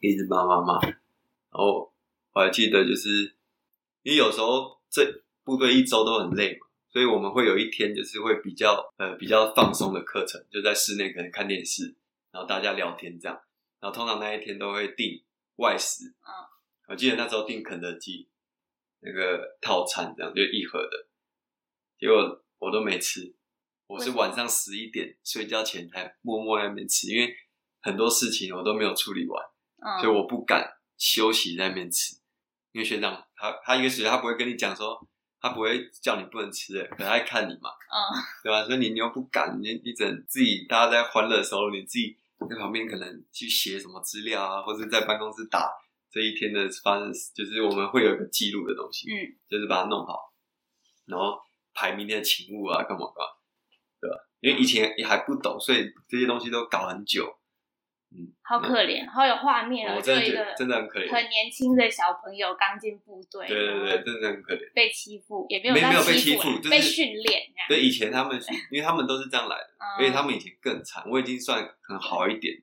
[0.00, 0.94] 一直骂骂骂，然
[1.52, 1.90] 后
[2.34, 3.34] 我还记得，就是
[4.02, 11.94] 因为有时候这部队一周都很累嘛，所以我们会有一天就是会比较呃比较放松的课程，就在室内可能看电视，
[12.32, 13.40] 然后大家聊天这样，
[13.80, 15.22] 然后通常那一天都会订
[15.56, 16.28] 外食，嗯，
[16.88, 18.28] 我记得那时候订肯德基
[19.04, 21.06] 那个套餐这样就一盒的，
[21.98, 23.34] 结果我都没吃，
[23.86, 27.36] 我是晚上十一点睡觉前才默默在那边吃，因为
[27.82, 29.44] 很多事情我都没有处理完。
[30.00, 32.16] 所以我不敢休息在那边吃，
[32.72, 34.98] 因为学长他他一个学他不会跟你讲说，
[35.38, 38.00] 他不会叫你不能吃的，可能爱看你嘛，嗯，
[38.42, 38.64] 对吧？
[38.64, 42.16] 所以你你又不敢，你你整自己大家在欢乐的时候，你自己
[42.48, 45.70] 在旁边可能去写什么资料啊，或者在办公室打
[46.14, 50.32] 这一天的发生，就是我们会有一个记录的东西，嗯，就是把它弄好，
[51.06, 51.40] 然后
[51.74, 53.32] 排明天的勤务啊，干嘛干嘛，
[54.00, 54.16] 对吧？
[54.38, 57.26] 因为以前也还不懂，所以这些东西都搞很久。
[58.16, 67.42] 嗯好可怜，好有画面哦，就一个真的很可怜，很年轻的小朋友刚进部队，对对对，真的很可怜，被欺负也没有没有被欺负，被训练。
[67.68, 72.54] 对，以前他们 因为他们都是这样来的，而且他们以前更惨，我已经算很好一点，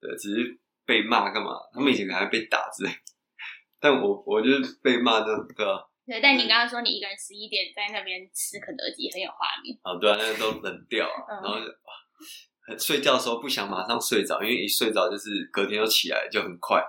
[0.00, 1.50] 对，只是被骂干嘛？
[1.74, 2.90] 他们以前可能被打之类，
[3.80, 5.88] 但我我就是被骂的，对吧？
[6.06, 9.76] 对，但你刚刚说你一个人十一点在那边吃肯德基，很有画面。
[9.82, 12.76] 啊，对啊，那个都冷掉，然后哇。
[12.78, 16.82] 睡觉的时候不想马上睡着，因为一睡着就是隔天又起来就很快，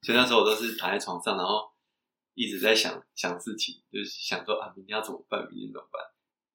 [0.00, 1.70] 所以那时候我都是躺在床上，然后
[2.32, 5.40] 一直在想想事情，就是想说啊，明天要怎么办？
[5.50, 6.02] 明天怎么办？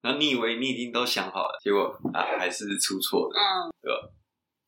[0.02, 4.10] 然后你以为你已经都想好了，结果啊还是出错了，嗯，对吧？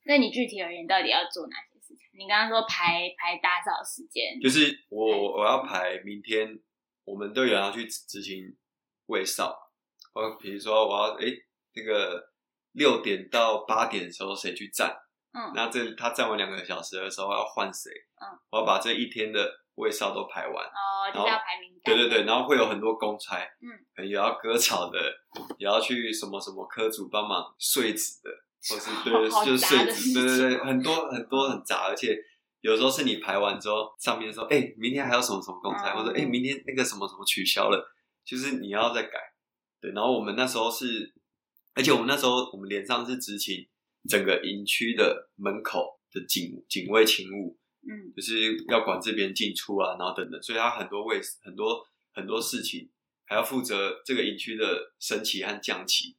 [0.04, 1.98] 那你具体而言到底要做哪些事情？
[2.18, 6.58] 你刚刚说排排打扫时间，就是我我要排明天
[7.04, 8.56] 我们队员要去执行
[9.06, 9.56] 卫哨，
[10.14, 11.26] 我比如说我要哎
[11.74, 12.32] 那个。
[12.76, 14.94] 六点到八点的时候谁去站？
[15.32, 17.90] 嗯，那这他站完两个小时的时候要换谁？
[18.20, 20.66] 嗯，我要把这一天的卫哨都排完。
[20.66, 21.96] 哦，就是要排名单。
[21.96, 25.00] 对对对，然后会有很多公差，嗯，也要割草的，
[25.56, 28.30] 也要去什么什么科组帮忙碎纸的，
[28.68, 32.16] 或是 对，就是碎纸，对对对，很多很多很杂，而且
[32.60, 37.86] 有时候是你排完之后，上面说，哎，明天还有什么什么公差，或者哎，明天那个什么什么取消了，
[38.24, 39.18] 就是你要再改。
[39.80, 41.12] 对，然后我们那时候是。
[41.78, 43.68] 而且我们那时候，我们连上是执勤
[44.08, 52.88] 整个营区的门口的警警卫勤务，嗯，就是要管这边进出啊，然后等等，所以他很多位很多很多事情，
[53.26, 56.16] 还要负责这个营区的升旗和降旗，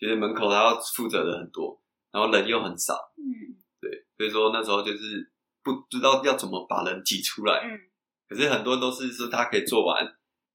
[0.00, 1.78] 就是门口他要负责的很多，
[2.10, 5.30] 然后人又很少，嗯，对，所以说那时候就是
[5.62, 7.78] 不知道要怎么把人挤出来，嗯，
[8.26, 10.02] 可是很多都是说他可以做完，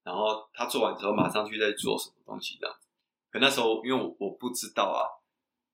[0.02, 2.76] 然后他做完之后马上去再做什么东西这样。
[3.30, 5.06] 可那时候因为我我不知道啊，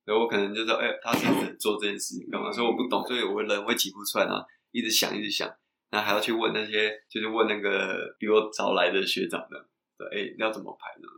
[0.05, 2.53] 所以我可能就说，哎，他是做这件事情干嘛？
[2.53, 5.49] 所以我不懂，所以我人会挤不出来，然后一直想，一直想，
[5.89, 11.09] 然后还要去问那些，就是问那个比我早来的学长的，对，哎，要怎么排呢？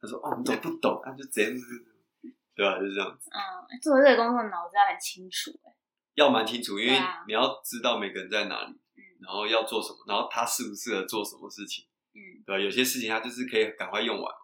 [0.00, 1.64] 他说，哦，你都不懂，他就这样子，
[2.54, 2.78] 对啊？
[2.78, 3.30] 就是这样子。
[3.30, 5.74] 嗯，做这个工作脑子要很清楚，哎，
[6.14, 12.62] 要蛮清楚，因为你要知道每个人在哪里，嗯，然后要做什么，然后他适不适合做什么事情，嗯，对吧？
[12.62, 14.34] 有些事情他就是可以赶快用完。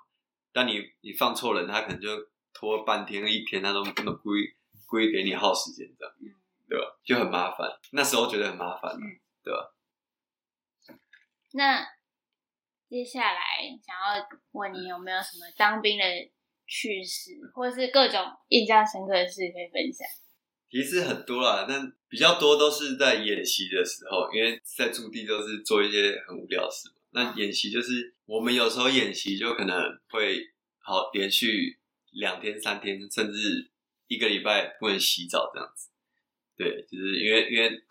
[0.52, 2.08] 但你你放错人，他可能就
[2.52, 4.54] 拖半天一天，他都那么故意
[4.86, 6.34] 故意给你耗时间这样，嗯
[6.68, 6.84] 对吧？
[7.04, 9.72] 就很麻烦，那时候觉得很麻烦，嗯对吧？
[11.52, 11.84] 那
[12.88, 13.40] 接下来
[13.82, 16.04] 想要问你有没有什么当兵的
[16.70, 20.06] 趣事，或者是各种印象深刻的事可以分享？
[20.70, 26.94] 其实很多啦，但比较多都是在演习的时候，因为在驻地都是做一些很无聊的事嘛。
[27.10, 29.76] 那演习就是我们有时候演习就可能
[30.10, 30.38] 会
[30.78, 31.76] 好连续
[32.12, 33.68] 两天、三天，甚至
[34.06, 35.88] 一个礼拜不能洗澡这样子。
[36.56, 37.82] 对，就是因为因为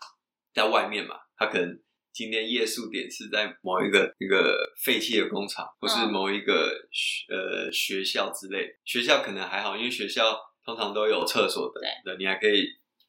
[0.54, 1.78] 在外面嘛，他可能
[2.12, 8.66] 今天夜宿点是在某一个一个废弃的工厂，或是嗯某一个学呃学校之类。
[8.84, 12.64] 学校可能还好，因为学校通常都有厕所的，对，你还可以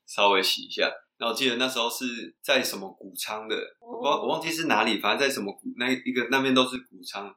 [0.06, 0.92] 稍微洗一下。
[1.18, 7.32] 那我记得那时候是在什么谷仓的，我我忘记是哪里，反正在什么谷那一个那边都是谷仓，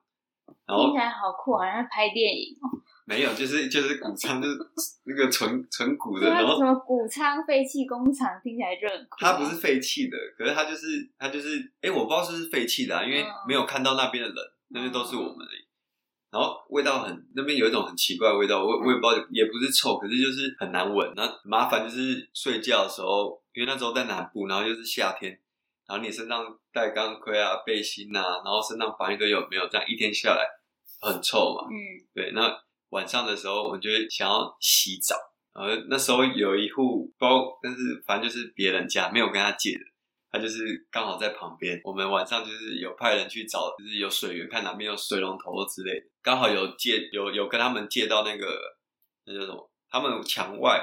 [0.67, 2.71] 然后听起来好酷，好像拍电影哦。
[3.07, 4.59] 没有，就是就是谷仓，就是
[5.05, 9.17] 那个纯纯谷的，然后什么谷仓废弃工厂，听起来就很酷。
[9.19, 14.37] 它不是废弃的，可是它就是它就是，哎、我不知道是不是废弃的、啊，因为嗯没有看到那边的人，
[14.69, 15.65] 那边都是我们而已。
[16.31, 21.13] 然后味道很，那边有一种很奇怪的味道，我我也不知道，也不是臭，可是就是很难闻。
[21.15, 25.39] 那麻烦就是睡觉的时候，因为那时候在南部，然后又是夏天，
[25.87, 29.69] 然后你身上带钢盔啊、背心啊，然后身上防疫都有没有？
[29.69, 30.47] 这样一天下来
[31.01, 31.69] 很臭嘛。
[31.69, 31.75] 嗯
[32.15, 32.55] 对，那
[32.91, 35.15] 晚上的时候，我就会想要洗澡。
[35.53, 39.85] 然后那时候有一户包，但是反正就是别人家没有跟他借的，
[40.33, 41.81] 他就是刚好在旁边。
[41.85, 48.59] 我们晚上就是有派人去找，就是有水源，看哪边有水龙头之类的，刚好有借有有跟他们借到那个
[49.27, 49.71] 那叫什么？
[49.89, 50.83] 他们墙外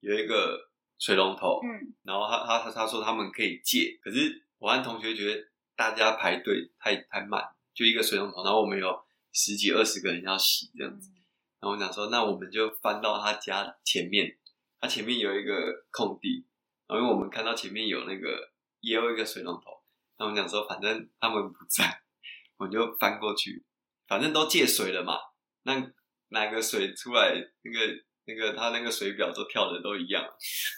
[0.00, 0.58] 有一个
[0.98, 1.94] 水龙头，嗯。
[2.02, 7.42] 然后他他他他说他们可以借，可是我和同学觉得大家排队太太慢，
[7.74, 11.10] 就一个水龙头，然后我们有十几二十个人要洗这样子。
[11.10, 11.16] 嗯。
[11.60, 14.38] 然后我想说，那我们就翻到他家前面，
[14.78, 15.52] 他前面有一个
[15.90, 16.46] 空地，
[16.86, 19.82] 然后因为我们看到前面有那个也有一个水龙头，
[20.18, 22.02] 那我们想说，反正他们不在，
[22.58, 23.64] 我们就翻过去，
[24.06, 25.18] 反正都借水了嘛，
[25.62, 25.92] 那
[26.28, 27.78] 拿个水出来，那个
[28.26, 30.24] 那个他那个水表都跳的都一样，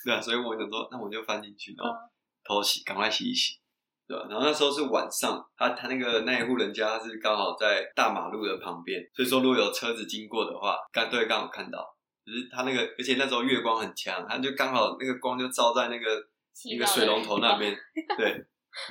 [0.04, 1.92] 对啊，所以我想说，那我就翻进去，然后
[2.44, 3.58] 偷洗，赶快洗一洗。
[4.08, 4.24] 对吧？
[4.30, 11.84] 然后那时候是晚上，他他那个那一户人家是刚好在大马路的旁边，所以说如果有车子经过的话，刚都会刚好看到。
[12.24, 16.26] 只是他那个，而且那时候月光很强，他就刚好那个光就照在那个
[16.70, 17.76] 那个水龙头那边，
[18.16, 18.46] 对。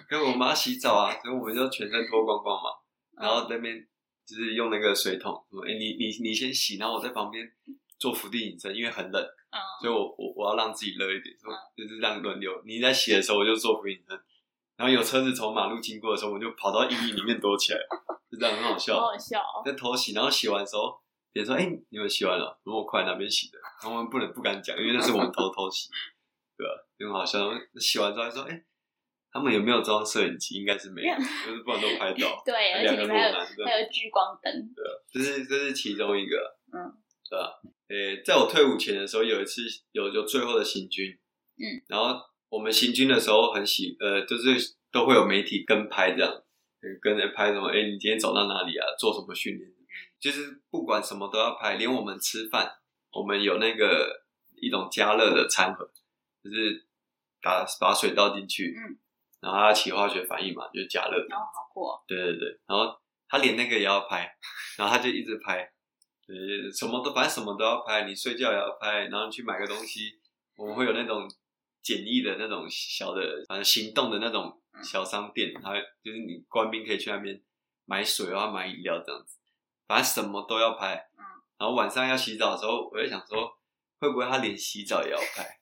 [0.07, 2.69] 跟我妈洗澡啊，所以我们就全身脱光光嘛，
[3.19, 3.75] 然后那边
[4.23, 7.43] 就是用那个水桶，说：“哎、你你你先洗，然后我在旁边
[7.99, 12.61] 做伏地挺身，因为很冷，嗯所以我我我要让自己热一点，说就是让轮流。
[12.65, 14.19] 你在洗的时候，我就做俯卧撑，
[14.75, 17.79] 然后有车子从马路经过的时候，我就跑到阴影里面躲起来，
[18.29, 18.99] 就这样很好好笑。
[18.99, 19.63] 好笑哦。
[19.65, 20.99] 在偷洗，然后洗完的时候，
[21.31, 22.59] 别人说：“哎、你们洗完了？
[22.65, 23.03] 那么快？
[23.03, 25.89] 哪边洗的？”然后我们不能不敢讲，因为那是我们偷偷洗，
[26.57, 27.39] 对吧、就很好笑。
[27.79, 28.63] 洗完之后还说：“哎、
[29.31, 30.55] 他们有没有装摄影机？
[30.55, 32.41] 应该是没有， 就是不然都拍到。
[32.45, 34.51] 对，而且你们还有还有聚光灯。
[34.75, 36.93] 对这是这是其中一个，嗯，
[37.29, 37.61] 对吧？
[37.89, 41.17] 诶，在我退伍前的时候，有一次有有最后的行军，
[41.57, 42.19] 嗯，然后
[42.49, 48.85] 我们行军的时候很喜，呃，就是都会有媒体跟拍这样，呃跟人拍什么，哎，你今天走到哪里啊？
[48.99, 49.71] 做什么训练？
[50.19, 52.71] 就是不管什么都要拍，连我们吃饭，
[53.11, 55.89] 我们有那个一种加热的餐盒，
[56.43, 56.87] 就是
[57.41, 58.97] 打把水倒进去，嗯，
[59.41, 62.03] 然后它起化学反应嘛，就是加热，然后好酷哦。
[62.07, 64.35] 对对对，然后他连那个也要拍，
[64.77, 65.71] 然后他就一直拍，
[66.27, 70.19] 对，什么都反正什么都要拍，你睡觉也要拍，然后你去买个东西，
[70.57, 71.25] 我们会有那种
[71.81, 77.41] 简易的那种小的，反正行动的那种小商店，它就是你官兵可以去那边
[77.85, 79.37] 买水啊、买饮料这样子，
[79.87, 80.95] 反正什么都要拍。
[81.17, 81.23] 嗯，
[81.57, 83.49] 然后晚上要洗澡的时候，我就想说，
[83.99, 85.59] 会不会他连洗澡也要拍？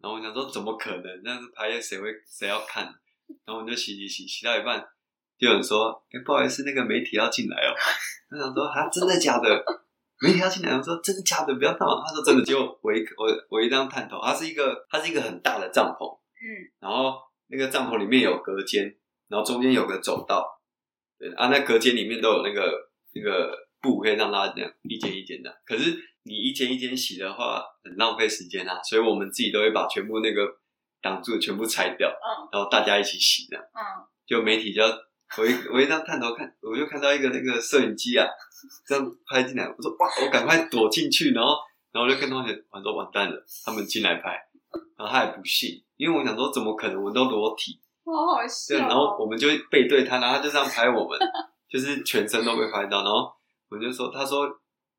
[0.00, 1.22] 然后我想说，怎么可能？
[1.22, 2.84] 那是拍谁会谁要看？
[3.44, 4.80] 然后我们就洗洗洗洗到一半，
[5.38, 7.72] 就有人说：“哎、不好意思，那个媒体要进来哦。”
[8.30, 9.64] 我想说：“啊，真的假的？
[10.20, 11.54] 媒体要进来？”我说：“真的假的？
[11.54, 16.46] 不要闹。”他说：“真的。”结果我一我我一张探头，它是一个它是一个很大的帐篷，嗯
[16.80, 17.14] 然后
[17.48, 18.94] 那个帐篷里面有隔间，
[19.28, 20.46] 然后中间有个走道，
[21.18, 25.54] 对啊，那隔间里面都有那个那个布可以让大家这样一间一间的。
[25.66, 30.46] 可是你一间一间洗的话，很浪费时间啊，所以我们自己都会把全部那个
[31.02, 33.64] 挡住全部拆掉，嗯然后大家一起洗这样。
[33.74, 33.80] 嗯，
[34.26, 34.88] 就媒体就要
[35.36, 38.26] 我一我一张探头看，我就看到一个那个摄影机啊，
[38.86, 41.56] 这样拍进来，我说哇，我赶快躲进去，然后
[41.92, 44.30] 然后就跟同学玩说完蛋了，他们进来拍，
[44.96, 48.76] 然后他也不信，因为我想说怎么可能，我都裸体，好好笑。
[48.78, 51.18] 然后我们就背对他，然后他就这样拍我们，
[51.68, 53.32] 就是全身都被拍到，然后
[53.68, 54.48] 我就说，他说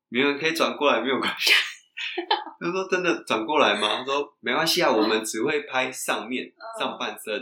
[0.08, 1.52] 没有人可以转过来，没有关系，
[2.60, 3.98] 他说真的转过来吗？
[3.98, 7.34] 他说没关系啊，我们只会拍上面上半身，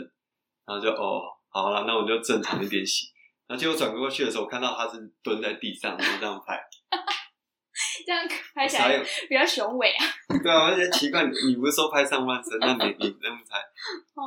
[0.65, 3.07] 然后就哦，好了，那我就正常一点洗。
[3.47, 6.59] 然后结果转过去的时候，我看到他是蹲在地上，然后这样拍，
[8.05, 10.05] 这样拍起来比较雄伟啊。
[10.41, 13.59] 对啊，我觉得奇怪，你不是说拍上半身，那你你那么拍？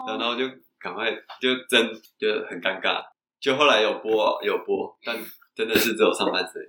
[0.07, 0.49] 然后就
[0.79, 1.11] 赶快
[1.41, 1.89] 就真
[2.19, 3.03] 就很尴尬。
[3.41, 5.17] 就后来有播有播，但
[5.55, 6.61] 真的是只有上半身。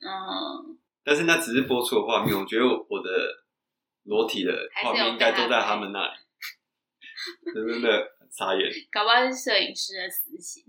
[0.00, 0.78] 嗯。
[1.04, 3.10] 但是那只是播出的画面，我觉得我的
[4.04, 4.52] 裸体的
[4.82, 6.12] 画面应该都在他们那里。
[7.54, 8.70] 真的傻眼。
[8.90, 10.64] 搞不好是摄影师的私心。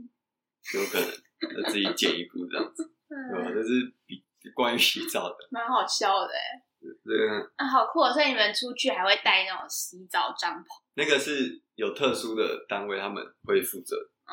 [0.75, 1.09] 有可能，
[1.39, 3.51] 他自己剪一部这样子， 对吧？
[3.53, 4.23] 这是比
[4.53, 6.63] 关于洗澡的， 蛮好笑的哎。
[7.03, 8.07] 对啊，好酷！
[8.13, 10.65] 所以你们出去还会带那种洗澡帐篷？
[10.93, 13.97] 那个是有特殊的单位，他们会负责。
[14.25, 14.31] 嗯，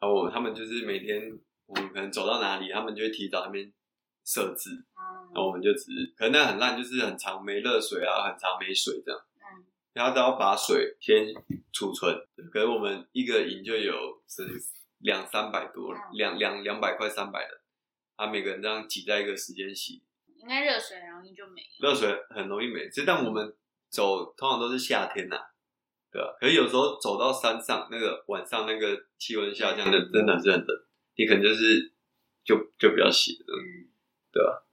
[0.00, 3.70] 然后他们就是每天我们可能走到哪里，他们就会提早那边
[4.24, 4.70] 设置。
[4.70, 9.20] 嗯，然后我们就只是，可能那很烂，就是很长没热水啊，很长没水这样。
[9.36, 11.26] 嗯，然后都要把水先
[11.72, 12.16] 储存。
[12.52, 14.46] 可是我们一个营就有是。
[15.00, 17.60] 两三百多，两两两百块三百的，
[18.16, 20.02] 他每个人这样挤在一个时间洗，
[20.36, 21.62] 应该热水很容易就没。
[21.80, 23.56] 热水很容易没，这但我们
[23.88, 25.38] 走通常都是夏天呐，
[26.12, 26.36] 对吧？
[26.38, 30.86] 可是有时候走到山上，那个晚上那个气温下降的真的是很冷，
[31.16, 31.94] 你可能就是
[32.44, 33.46] 就就比较洗了，
[34.30, 34.66] 对吧？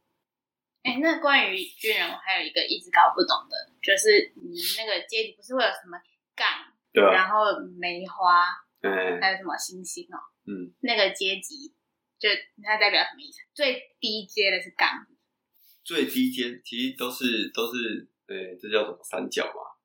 [0.83, 5.97] 哎，那关于军人，我还有一个一直搞不懂的，就是你那个阶级不是会有什么
[6.35, 6.47] 杠，
[6.91, 7.45] 对然后
[7.79, 8.66] 梅花。
[8.81, 10.17] 还有什么星星哦？
[10.45, 11.73] 嗯，那个阶级
[12.19, 12.29] 就
[12.63, 13.39] 它代表什么意思？
[13.53, 14.89] 最低阶的是杠，
[15.83, 19.75] 最低阶其实都是都是，呃，这叫什么三角嘛？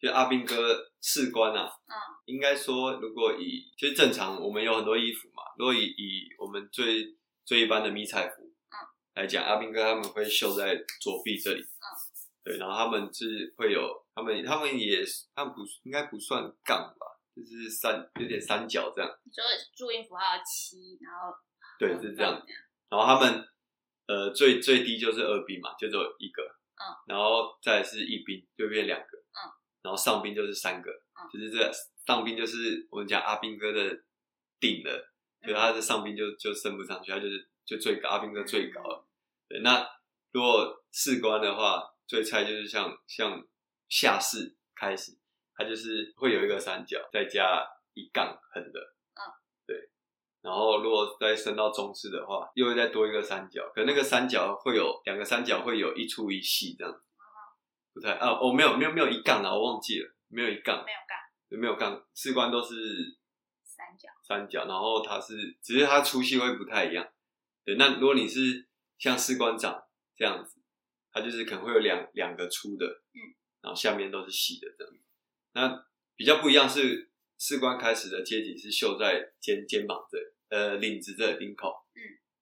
[0.00, 1.94] 就阿兵哥士官啊，嗯，
[2.26, 5.42] 应该说如果以就是正常，我们有很多衣服嘛。
[5.58, 8.76] 如果以以我们最最一般的迷彩服，嗯，
[9.14, 11.86] 来讲，阿兵哥他们会绣在左臂这里，嗯，
[12.44, 15.02] 对，然后他们是会有他们他们也
[15.34, 17.17] 他们不应该不算杠吧？
[17.44, 21.36] 就是三有点三角这样，就是注音符号七，然后
[21.78, 22.42] 对是这样，
[22.88, 23.48] 然后他们
[24.06, 29.38] 呃最最低就是二兵嘛，就只有一个，嗯，然后再是一兵就变两个，嗯，
[29.82, 31.70] 然后上兵就是三个，嗯，就是这
[32.06, 34.02] 上兵就是我们讲阿兵哥的
[34.58, 35.12] 顶了，
[35.46, 39.06] 就他的上兵就就升不上去，他就是就最高阿兵哥最高了，
[39.48, 39.86] 对，那
[40.32, 43.46] 如果士官的话，最菜就是像像
[43.88, 45.18] 下士开始。
[45.58, 49.20] 它就是会有一个三角，再加一杠横的，嗯，
[49.66, 49.90] 对。
[50.40, 57.00] 然后如果再升到中式的话，又会再多一个三角，可那个三角会有两个三角会有一粗一细这样子，
[57.92, 63.18] 不太啊，我没有没有没有一杠啊，我忘记了，没有一杠，没有杠，没有杠，士官都是
[63.64, 67.04] 三角，三角，然后它是只是它粗细会不太一样，
[67.64, 67.74] 对。
[67.74, 69.82] 那如果你是像士官长
[70.16, 70.60] 这样子，
[71.10, 74.94] 它就是可能会有两两个粗的，嗯，然后下面都是细的这样。
[75.52, 75.86] 那
[76.16, 80.18] 比较不一样是士官开始的阶级是绣在肩肩膀这，
[80.48, 82.00] 呃领子这领口，嗯，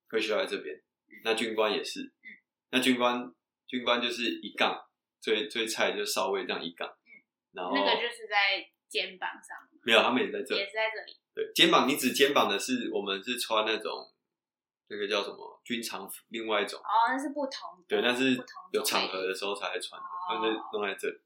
[0.09, 0.83] 会绣在这边。
[1.25, 2.29] 那军官也是，嗯，
[2.71, 3.33] 那军官
[3.67, 4.79] 军官就是一杠，
[5.21, 7.11] 最最菜就稍微这样一杠，嗯，
[7.53, 11.17] 然后那个就是在肩膀上，没有，他们也在这，也是在这里。
[11.35, 14.13] 对，肩膀你指肩膀的是我们是穿那种
[14.89, 18.37] 那个叫什么军常服，另外一种，哦，那是不同，对，那是
[18.73, 21.19] 有场合的时候才会穿的，那就弄在这里。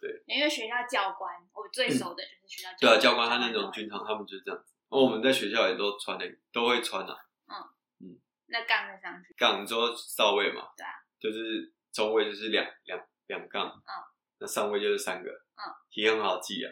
[0.00, 4.72] 对，因为学校教官，我最熟的就是学校教官对啊，教官他那种军装，他们就是这样子。
[4.88, 7.16] 哦，我们在学校也都穿的，都会穿啊。
[7.48, 7.54] 嗯
[8.00, 9.34] 嗯，那杠在上去？
[9.34, 10.62] 杠，你说少尉嘛？
[10.76, 13.92] 对啊，就是中尉就是两两两杠，嗯，
[14.38, 16.70] 那上尉就是三个，嗯，题很好记啊。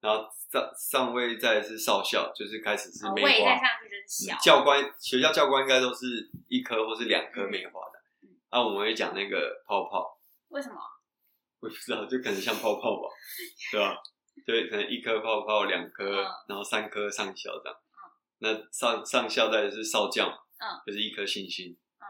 [0.00, 3.28] 然后上上尉再是少校，就是开始是梅花。
[3.28, 4.36] 再上去就是小。
[4.38, 7.98] 教官学校教官应该都是一颗或是两颗梅花的。
[8.22, 10.20] 嗯，那我们会讲那个泡泡。
[10.48, 10.76] 为什么？
[11.66, 13.08] 我不知道，就可能像泡泡吧，
[13.72, 13.98] 对吧？
[14.46, 17.78] 对，可能一颗泡泡，两颗，然后三颗上校这样。
[18.38, 22.04] 那上上校再是少将，嗯，就是一颗星星，嗯，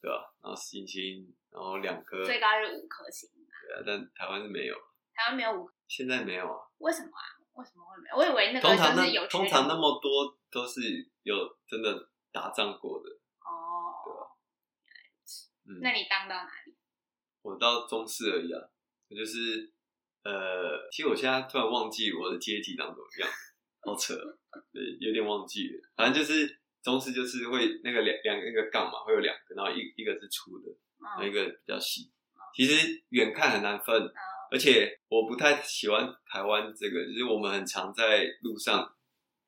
[0.00, 0.32] 对吧？
[0.42, 3.28] 然后星星，然后两颗，最高是五颗星。
[3.68, 4.74] 对啊，但台湾是没有，
[5.12, 6.56] 台湾没有五，现在没有啊？
[6.78, 7.22] 为什么啊？
[7.54, 8.16] 为什么会没有？
[8.16, 10.80] 我以为那个就是有，通常那么多都是
[11.24, 11.36] 有
[11.66, 14.30] 真的打仗过的哦，对吧？
[15.66, 16.76] 嗯，那你当到哪里？
[17.42, 18.70] 我到中士而已啊。
[19.14, 19.70] 就是，
[20.24, 23.28] 呃，其实我现在突然忘记我的阶级长怎么样，
[23.84, 24.14] 好扯，
[24.72, 25.90] 对，有点忘记了。
[25.94, 32.10] 反正就是中式就是会那个两两那个杠嘛，会有两个，然后一一个是粗的，然后一个比较细。
[32.54, 34.10] 其实远看很难分，
[34.50, 38.92] 而且我不太喜欢台湾这个，就是我们很常在路上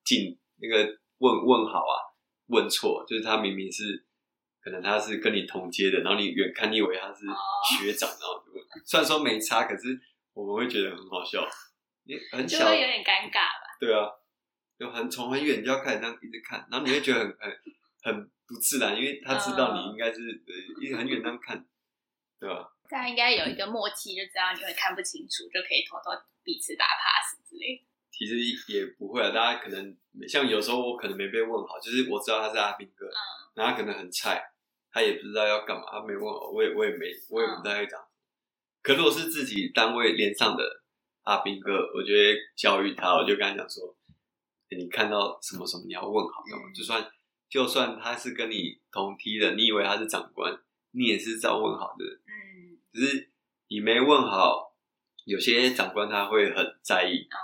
[0.04, 1.94] 进那个问问好啊，
[2.46, 4.04] 问错，就是他明明是。
[4.68, 7.34] 可能他是跟你同阶的，然后你远看你以为他是哦
[7.80, 8.44] 学长，然后
[8.84, 9.98] 虽然说没差，可是
[10.34, 11.42] 我们会觉得很好笑，
[12.04, 13.76] 你很小，就会有点尴尬吧。
[13.80, 14.06] 对啊，
[14.78, 17.58] 就很从很远就要开始这样一直看，然后你会觉得很很
[18.02, 21.64] 很不自然，因为他知道你嗯应该是呃一直很远这样看，
[22.38, 22.68] 对吧？
[22.90, 26.12] 这样应该有一个默契，就知道你会看不清楚，就可以偷偷
[26.44, 27.84] 彼此打 pass 之类的。
[28.10, 28.36] 其实
[28.72, 29.96] 也不会啊，大家可能
[30.28, 33.12] 像有时候我可能没被问好，就是我知道他是阿兵哥，嗯
[33.54, 34.42] 然后他可能很菜，
[34.91, 38.01] 他也不知道要干嘛，他没问我，我也我也没我也不太会讲。
[38.82, 40.82] 可是我是自己单位连上的
[41.24, 43.95] 阿兵哥，我就会教育他，我就跟他讲说，
[44.70, 46.43] 欸你看到什么什么你要问好
[46.74, 47.11] 就算
[47.49, 50.59] 就算他是跟你同梯的，你以为他是长官，
[50.93, 53.30] 你也是照问好的，嗯，只是
[53.68, 54.74] 你没问好，
[55.24, 57.36] 有些长官他会很在意，哦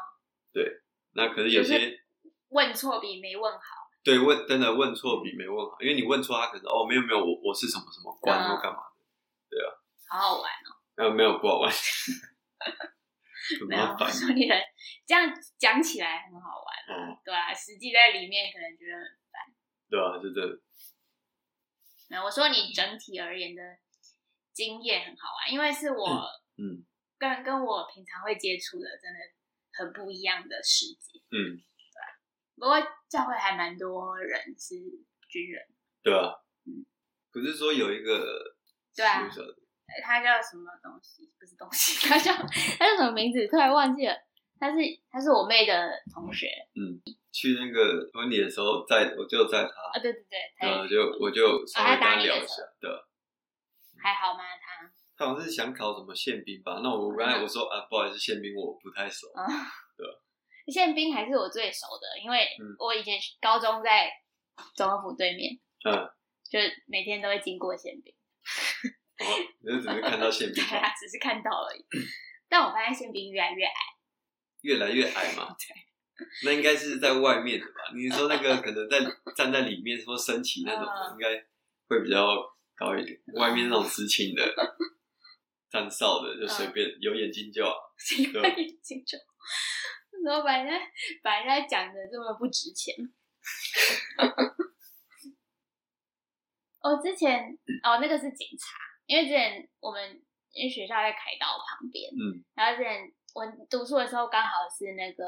[0.53, 0.81] 对，
[1.13, 1.79] 那可是有些。
[1.79, 2.05] 是
[2.49, 3.84] 问错比没问好。
[4.05, 8.79] 对，问真的问错比没问好，因为你问错，他可能哦没有没有，我我是什么什么官嗯或干嘛
[9.49, 9.57] 的，
[10.09, 10.77] 好好玩哦！
[10.97, 11.73] 呃没有不好玩，
[13.59, 14.07] 很没有，我。
[14.11, 14.55] 说你的
[15.07, 19.41] 这样讲起来很好玩啊，嗯对啊，实际在里面可能觉得很烦。
[19.89, 20.41] 对啊，就这，
[22.11, 23.63] 没有，我说你整体而言的
[24.53, 26.29] 经验很好玩，因为是我
[26.59, 26.85] 嗯
[27.19, 29.19] 跟跟我平常会接触的真的
[29.73, 31.21] 很不一样的世界。
[31.33, 31.59] 嗯，
[32.57, 34.75] 不过教会还蛮多人是
[35.29, 35.63] 军人，
[36.03, 36.33] 对啊
[36.67, 36.85] 嗯，
[37.33, 38.57] 不是说有一个
[38.95, 39.29] 对啊
[40.03, 41.31] 他叫什么东西？
[41.39, 43.47] 不是东西，他叫他叫什么名字？
[43.49, 44.15] 突然忘记了。
[44.59, 44.77] 他是
[45.11, 46.47] 他是我妹的同学
[46.77, 47.03] 嗯
[47.33, 52.97] 去那个婚礼的时候，在我就在他，啊，对对对，他然后就我就稍微跟他聊一下对啊，
[54.01, 54.45] 还好吗？
[54.63, 59.45] 他他好像是想考什么宪兵吧，那我刚才我说啊，不好意思，宪兵我不太熟，啊，
[59.99, 60.07] 对
[60.67, 64.11] 宪兵还是我最熟的，因为嗯我以前高中在
[64.75, 66.09] 总统府对面，嗯，
[66.51, 68.15] 就是每天都会经过宪兵，
[69.19, 69.25] 哦，
[69.61, 71.85] 你就只是看到宪兵 对啊，只是看到而已。
[72.49, 73.73] 但我发现宪兵越来越矮，
[74.63, 75.55] 越来越矮嘛。
[75.59, 75.85] 对
[76.45, 77.91] 那应该是在外面的吧？
[77.93, 79.01] 你说那个可能在
[79.35, 81.45] 站在里面说升旗那种应该
[81.89, 82.25] 会比较
[82.77, 83.21] 高一点。
[83.35, 84.55] 外面那种执勤的、
[85.69, 87.75] 站哨的就随便，有眼睛就好。
[88.33, 89.19] 有眼睛就，
[90.25, 90.73] 怎么把人家
[91.23, 92.95] 把人家讲的这么不值钱？
[96.81, 100.23] 哦，之前哦，那个是警察，因为之前我们
[100.53, 105.25] 因为学校在凯道旁边，嗯，然后之前我读书的时候刚好是那个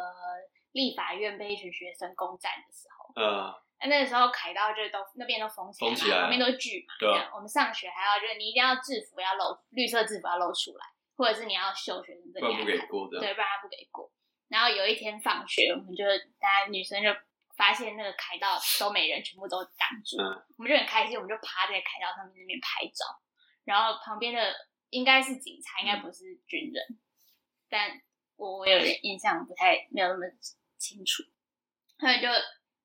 [0.72, 10.86] 立法院被一群学生攻占的时候，呃，那那个时候凯道就都那边都封起来嘛，封起来旁边都聚嘛，对啊我们上学还要就是你一定要制服要露绿色制服要露出来，
[11.16, 13.09] 或者是你要秀学生证不然不给过。
[13.09, 14.11] 对，不然他不给过。
[14.49, 16.05] 然后有一天放学，我们就
[16.38, 17.09] 大家女生就
[17.57, 23.05] 发现那个凯道都没人，全部都挡住，嗯我们就很开心，我们就趴在凯道上面那边拍照。
[23.64, 24.55] 然后旁边的
[24.90, 26.84] 应该是警察，应该不是军人，
[27.68, 28.01] 但
[28.36, 30.26] 我我有点印象不太没有那么
[30.78, 31.24] 清楚。
[31.99, 32.28] 他们就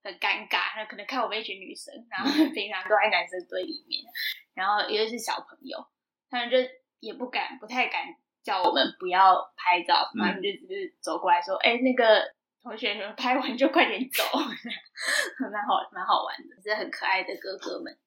[0.01, 4.01] 很尴尬，他可能看我们一群女生，然后 平常都在男生堆里面，
[4.55, 5.77] 然后也是小朋友，
[6.29, 6.57] 他们就
[6.99, 8.07] 也不敢，不太敢
[8.43, 12.33] 叫我们不要拍照，嗯他们就只是走过来说：“哎、那个
[12.63, 14.23] 同学，你们拍完就快点走。
[15.51, 17.97] ”蛮好，蛮好玩的，是很可爱的哥哥们。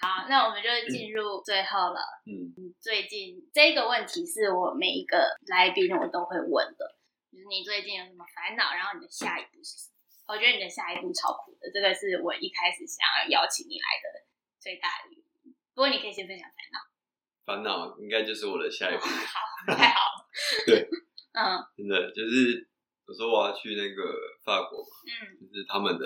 [0.00, 2.00] 好，那我们就进入最后了。
[2.26, 6.96] 嗯，最近这个问题是我每一个来宾我都会问的，
[7.32, 10.34] 就是你最近有什么烦恼，然后你的下一步是什么？
[10.34, 14.26] 我觉得你的下一步超酷的，这个是我一开始想要邀请你来的
[14.60, 15.54] 最大的原因。
[15.72, 16.80] 不过你可以先分享烦恼。
[17.46, 20.26] 烦恼应该就是我的下一步，好，太好了。
[20.66, 20.88] 对，
[21.32, 22.68] 嗯真的就是
[23.06, 24.02] 我说我要去那个
[24.44, 26.04] 法国嘛，嗯就是他们的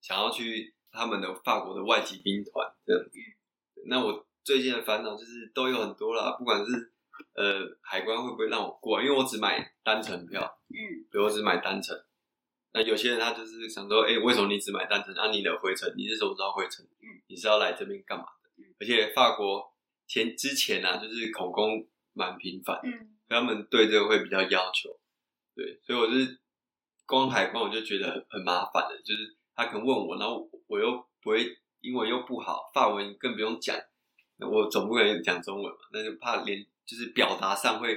[0.00, 3.10] 想要去他们的法国的外籍兵团这样子。
[3.86, 6.92] 那我最近的烦恼就是都有很多啦，不管是
[7.34, 12.00] 呃海关会不会让我过，因为我只买单程票，嗯比如我只买单程。
[12.72, 15.12] 那有些人他就是想说，哎、为什么你只买单程？
[15.14, 16.84] 啊，你的回程你是什么时候回程？
[17.00, 18.50] 嗯，你是要来这边干嘛的？
[18.62, 19.72] 嗯而且法国
[20.08, 24.98] 前之前啊，就是口供蛮频繁的，嗯他们对这个会比较要求，
[25.54, 26.40] 对，所以我是
[27.06, 30.90] 光海关我就觉得很很麻烦的，就是他可能问我，然后我我又
[31.22, 31.46] 不会
[31.80, 33.76] 英文又不好，法文更不用讲，
[34.38, 37.94] 那我总不可能讲中文嘛，那就怕连就是表达上会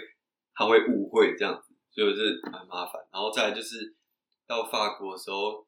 [0.54, 3.02] 他会误会这样子，所以我是蛮麻烦。
[3.12, 3.96] 然后再来就是
[4.46, 5.66] 到法国的时候，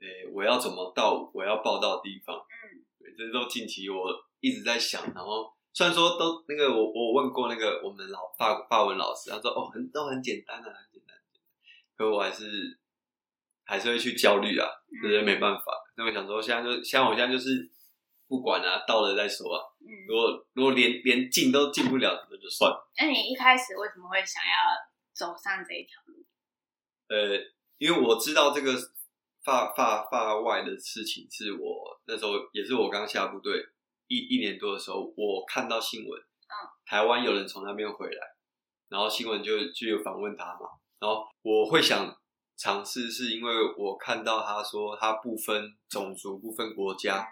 [0.00, 2.36] 诶、我要怎么到我要报到的地方？
[2.36, 11.16] 嗯对，这都近期我一直在想，然后虽然说都那个我我问过那个我们老法法文老师，他说哦很都很简单啊，很简单，
[11.96, 12.78] 可我还是
[13.64, 14.68] 还是会去焦虑啊，
[15.02, 15.64] 这是没办法。
[15.96, 17.70] 那我想说现在就像我现在就是
[18.26, 19.62] 不管啊，到了再说啊。
[19.80, 22.90] 嗯，如果如果连连进都进不了，那就算了。
[22.98, 24.74] 那你一开始为什么会想要
[25.12, 26.24] 走上这一条路？
[27.08, 27.38] 呃，
[27.78, 28.74] 因为我知道这个
[29.44, 33.64] 发发发外的事情，是我那时候也是我刚下部队
[34.08, 36.52] 一一年多的时候，我看到新闻，嗯，
[36.84, 38.26] 台湾有人从那边回来，
[38.88, 42.16] 然后新闻就就有访问他嘛，然后我会想
[42.56, 47.28] 尝试，是因为我看到他说他不分种族、不分国家，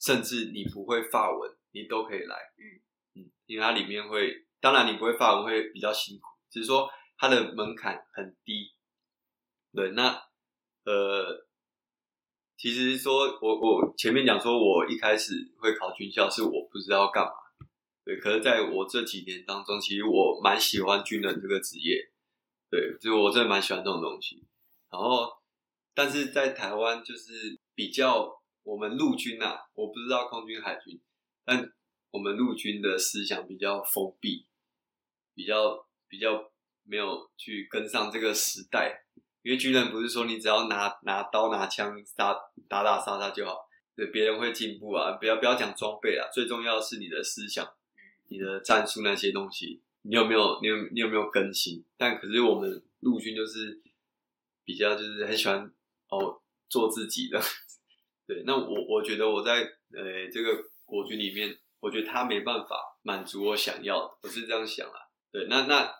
[0.00, 2.82] 甚至你不会法文，你都可以来，嗯。
[3.18, 8.74] 嗯，因为它里面会，当然你不会法文会比较辛苦，只是说它的门槛很低。
[9.72, 10.22] 对，那
[10.84, 11.45] 呃，
[12.56, 17.30] 其实说我我前面讲说，我一开始会考军校，是我不知道干嘛。
[18.04, 22.10] 对，可是在我这几年当中，其实我蛮喜欢军人这个职业。
[22.70, 24.44] 对，就我真的蛮喜欢这种东西。
[24.90, 25.30] 然后，
[25.94, 31.00] 但是在台湾就是比较我们陆军啊，我不知道空军海军，
[31.44, 31.72] 但
[32.10, 34.46] 我们陆军的思想比较封闭，
[35.34, 36.52] 比较比较
[36.84, 39.04] 没有去跟上这个时代。
[39.46, 42.34] 因为军人不是说你只要拿拿刀拿枪打
[42.68, 47.64] 打打杀杀就好，对别人会进步啊，不要不要讲装备啊，最重要的是你的思想，
[48.26, 51.84] 你的战术那些东西，你有没有你有你有没有更新？
[51.96, 53.80] 但可是我们陆军就是
[54.64, 55.72] 比较就是很喜欢
[56.08, 57.40] 哦做自己的，
[58.26, 59.60] 对，那我我觉得我在
[59.92, 64.98] 呃这个国军里面，我觉得他没办法满足我想要的，我是这样想啊，
[65.30, 65.94] 对，那那。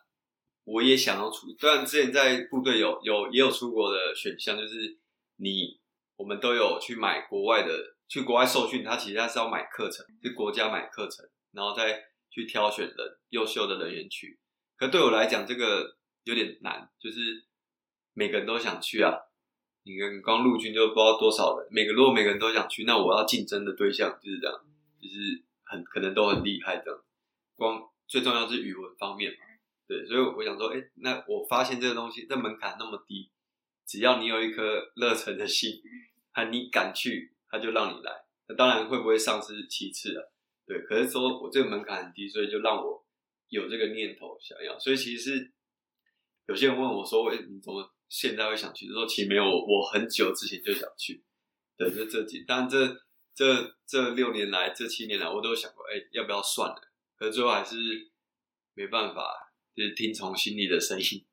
[0.67, 4.99] 我也想要出，虽然之前在部队有有也有出国的选项，就是
[5.37, 5.79] 你
[6.17, 12.97] 我们都有去买国外的，去国外受训，他其实他是要买课程，是国家买课程，然后再去挑选人
[13.29, 14.41] 优秀的人员去。
[14.77, 17.45] 可对我来讲，这个有点难，就是
[18.13, 19.15] 每个人都想去啊。
[19.85, 24.61] 你看光陆军就不知道多少人，每个如果每个人都想去，那我要竞争的对象就是这样，
[25.01, 27.01] 就是很可能都很厉害这样。
[27.55, 29.46] 光最重要是语文方面嘛。
[29.89, 33.31] 对，所以我想说，哎，那我发现这个东西，这门槛那么低，
[33.87, 35.81] 只要你有一颗热忱的心，
[36.33, 38.13] 还你敢去，他就让你来。
[38.49, 40.33] 那当然会不会上是其次了，
[40.67, 40.81] 对。
[40.83, 43.07] 可是说我这个门槛很低，所以就让我
[43.49, 44.77] 有这个念头想要。
[44.77, 45.53] 所以其实是
[46.47, 48.89] 有些人问我说，哎，你怎么现在会想去？
[48.89, 51.25] 说其实没有，我很久之前就想去。
[51.77, 52.89] 对，就这几，但这
[53.35, 56.81] 这这六年来，这七年来，我都想过，哎，要不要算了？
[57.17, 57.77] 可是最后还是
[58.75, 59.46] 没办法。
[59.77, 61.27] 就是听从心里的声音，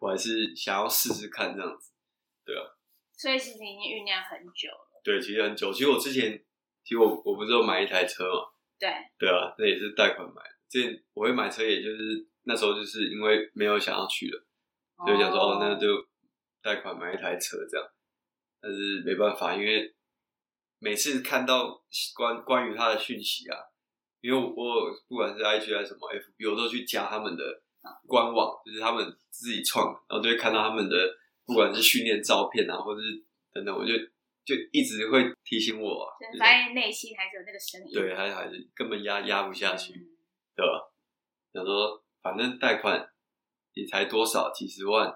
[0.00, 1.92] 我还是想要试试看这样子，
[2.46, 2.64] 对啊。
[3.12, 5.02] 所以其实已经酝酿很久了。
[5.04, 5.70] 对，其实很久。
[5.70, 6.42] 其实我之前，
[6.82, 8.48] 其实我我不是有买一台车嘛？
[8.78, 8.88] 对。
[9.18, 10.40] 对啊，那也是贷款买。
[10.70, 14.46] 之前我会买车，也就是那时候就是因为没有想要去了，
[15.06, 16.08] 就想说哦，那就
[16.62, 17.86] 贷款买一台车这样。
[18.62, 19.94] 但是没办法，因为
[20.78, 21.84] 每次看到
[22.14, 23.58] 关关于他的讯息啊，
[24.22, 27.62] 因为我不管是 IG 还是什么 FB，我都去加他们的。
[28.06, 30.96] 官网就是他们自己创，然后就会看到他们的
[31.46, 33.92] 不管是训练照片啊，或者是等等，我就
[34.44, 36.06] 就一直会提醒我，
[36.38, 39.92] 发现内心还是有那个声音，对，还还是根本压压不下去，
[40.54, 40.92] 对吧？
[41.52, 43.10] 想说反正贷款
[43.72, 45.12] 也才多少几十万，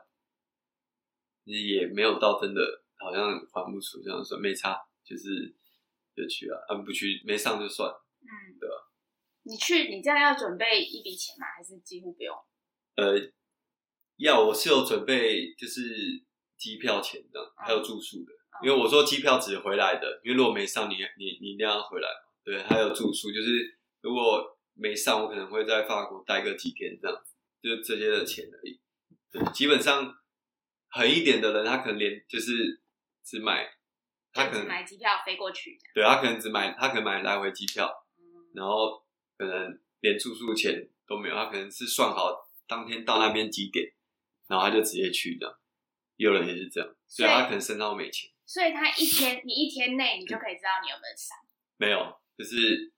[1.45, 2.63] 也没有到真的
[2.99, 5.55] 好像还不出这样说，没差，就是
[6.17, 8.75] 就去啊，啊不去没上就算，嗯，对吧？
[9.43, 11.47] 你去你这样要准备一笔钱吗？
[11.57, 12.35] 还是几乎不用？
[12.97, 13.15] 呃，
[14.17, 15.83] 要我是有准备，就是
[16.57, 18.33] 机票钱的，还有住宿的。
[18.63, 22.09] 因为我说机票只回来的，因为如果没上，你你你一定要回来。
[22.45, 28.79] 对，还有住宿，就是如果没上，我可能会在法国待个几天这样子，就这些的钱而已。
[29.33, 30.15] 对，基本上
[30.89, 32.81] 狠一点的人，他可能连就是
[33.25, 33.67] 只买，
[34.33, 35.77] 他可能买机票飞过去。
[35.93, 37.91] 对他可能只买，他可能买来回机票，
[38.55, 39.03] 然后
[39.37, 42.44] 可能连住宿钱都没有，他可能是算好。
[42.67, 43.93] 当天到那边几点，
[44.49, 45.59] 然后他就直接去的。
[46.17, 48.31] 有人也是这样，所以他可能身上没钱。
[48.47, 51.37] 所以他一天，你一天内你就可以知道你有没有上。
[51.77, 51.99] 没有，
[52.39, 52.93] 就是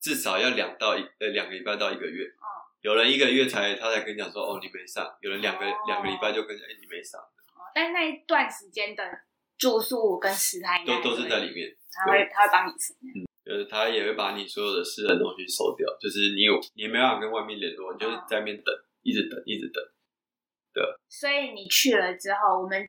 [0.00, 2.24] 至少要两到一呃两个礼拜到一个月。
[2.24, 2.66] 哦。
[2.80, 7.20] 有人一个月才他才跟你讲说哦你没上，有人两个两个礼拜就跟讲哎你没上。
[7.20, 7.70] 哦。
[7.74, 9.04] 但那一段时间的
[9.56, 11.76] 住宿跟食材都都是在里面。
[11.92, 12.94] 他会他会帮你吃。
[12.94, 13.28] 嗯。
[13.44, 18.74] 就是他也会把你所有的私人东西收掉，就是你有你没办法跟外面联络，你就是在那边等。
[19.02, 19.82] 一直等，一直等，
[20.72, 20.84] 对。
[21.08, 22.88] 所以你去了之后，我们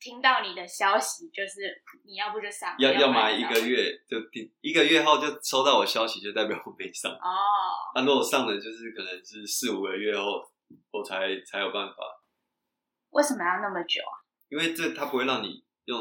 [0.00, 4.16] 听到你的消息，就是你要不就上，要要买一个月，就
[4.60, 7.12] 一个月后就收到我消息，就代表我没上。
[7.12, 7.20] 哦。
[7.94, 10.42] 那如果上了，就是可能是四五个月后，
[10.90, 11.96] 我才才有办法。
[13.10, 14.14] 为什么要那么久啊？
[14.48, 15.98] 因为这他不会让你用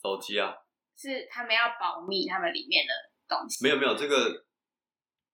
[0.00, 0.54] 手机啊。
[0.96, 2.92] 是他们要保密他们里面的
[3.28, 3.64] 东西？
[3.64, 4.44] 没有没有，这个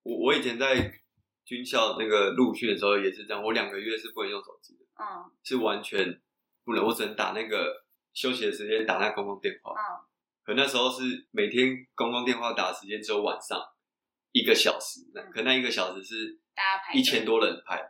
[0.03, 0.75] 我我以前在
[1.45, 6.21] 军校那个陆训的时候也是这样，我两个月是不能用手机的，嗯是完全
[6.65, 9.73] 不能，我只能打那个休息的时间打那公共电话。
[9.73, 10.05] 嗯
[10.47, 13.59] 可那时候是每天公共电话打的时间只有晚上
[14.31, 17.83] 一个小时，那嗯可那一个小时是大家排队一千多人排，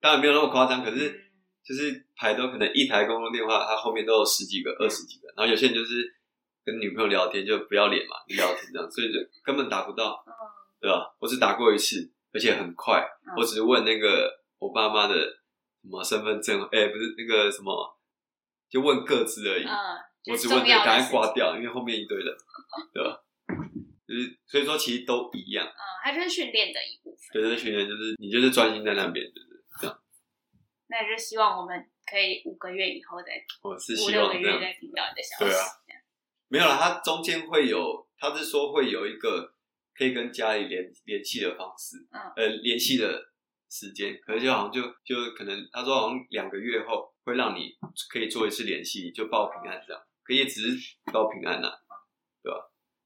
[0.00, 1.22] 当然没有那么夸张，可是嗯
[1.62, 6.12] 就是排都可能一台公共电话，它后面都有十几个、二十几个，然后有些人就是
[6.64, 10.32] 跟女朋友聊天就不要脸嘛，聊天这样，所以就根本打不到，嗯
[10.80, 11.14] 对吧？
[11.20, 17.98] 我只打过一次，而且很快，嗯我只是问那个我爸妈的什么身份证，哎、不是那个什么，
[18.68, 19.64] 就问各自而已。
[19.64, 19.72] 嗯，
[20.30, 21.00] 我只问这个，赶。
[21.02, 22.26] 快挂掉，因为后面一堆人，
[22.92, 23.22] 对吧？
[24.06, 25.66] 就是所以说，其实都一样。
[25.66, 27.20] 嗯，它就是训练的一部分。
[27.32, 29.98] 对，这训练就是你就是专心在那边，就是这样。
[30.88, 33.32] 那就希望我们可以五个月以后再
[33.62, 34.74] 我是五希六个月望这样。
[34.74, 35.44] 再听到你的消息。
[35.44, 35.64] 对啊
[36.48, 39.52] 没有了，它中间会有，他是说会有一个
[39.96, 43.32] 可以跟家里联联系的方式，嗯呃，联系的
[43.70, 47.70] 时间，可是就好像就就可能他说好像两个月后会让你
[48.10, 51.70] 可以做一次联系，就报平安这样，可以只是报平安呐、
[52.42, 52.58] 对吧？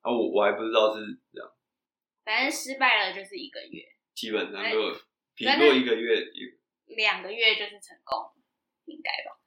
[0.03, 1.01] 啊，我我还不知道是
[1.33, 1.53] 这样，
[2.25, 3.85] 反正失败了就是一个月，
[4.15, 4.79] 基本上哎就
[5.35, 6.27] 平反正若一个月
[6.87, 8.33] 两个月就是成功，
[8.87, 9.39] 应该吧？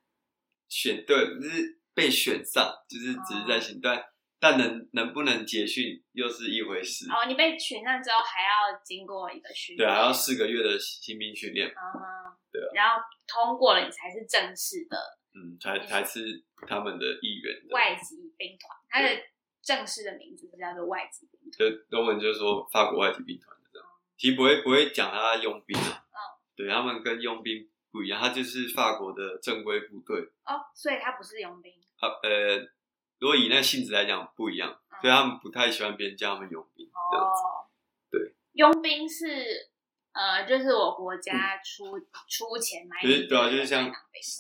[0.70, 4.04] 选对，就是被选上，就是只是在选，但
[4.44, 7.10] 但能能不能结训又是一回事。
[7.10, 14.98] 哦，你被选上之后还要经过一个训练对，练，还要四个月的新兵训练，嗯，对啊然后通过了，你才是正式的
[15.34, 17.56] 嗯，才才是他们的一员。
[17.72, 19.10] 外籍兵团，它的
[19.62, 21.58] 正式的名字是叫做外籍兵团。
[21.58, 23.88] 就中文就是说法国外籍兵团这样，
[24.18, 26.20] 其实不会不会讲他佣兵啊，嗯，
[26.58, 31.74] 对他们跟佣兵不一样，他就是法国的正规部队，哦，所以他不是佣兵。
[31.98, 32.60] 他呃，
[33.24, 35.00] 如果以那性质来讲不一样，嗯。
[35.00, 37.42] 所以他们不太喜欢别人叫他们佣兵这样子。
[37.42, 37.72] 哦，
[38.12, 39.70] 对，佣兵是
[40.12, 41.98] 呃，就是我国家出、
[42.28, 43.90] 出钱买就是对啊就是像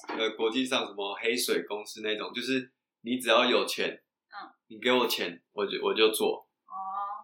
[0.09, 2.73] 呃，国际上什么黑水公司那种，就是
[3.03, 6.75] 你只要有钱，嗯，你给我钱，我就我就做，哦，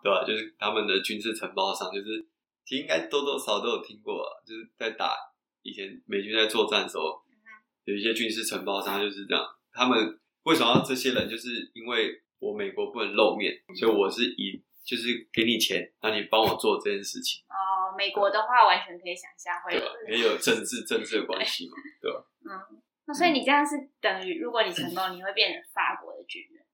[0.01, 2.25] 对吧、就是他们的军事承包商，就是
[2.63, 5.13] 其实应该多多少少都有听过啊，就是在打
[5.61, 7.35] 以前美军在作战的时候，嗯
[7.83, 10.19] 有一些军事承包商就是这样，他们
[10.49, 11.29] 为什么要这些人？
[11.29, 19.81] 就是因为我美国不能露面，所以我是以就是给你钱，让你帮我做这件事情，哦，美国的话完全可以想象会有？
[20.09, 22.25] 也有政治政治的关系嘛，对吧？
[22.49, 26.65] 嗯，那所以你这样是等于，如果你成功，你会变成法国的军人，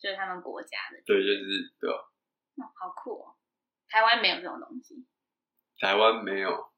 [0.00, 1.96] 就是他们国家的，对，就是对吧？
[2.56, 3.36] 嗯，好酷哦。
[3.90, 5.04] 台湾没有这种东西。
[5.78, 6.72] 台湾没有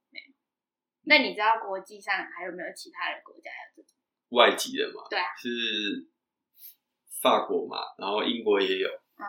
[1.07, 3.93] 那你知道国际上还有没有其他的国家有这种？
[4.31, 6.09] 外籍的嘛，对啊，是
[7.25, 9.25] 法国嘛，然后英国也有，嗯，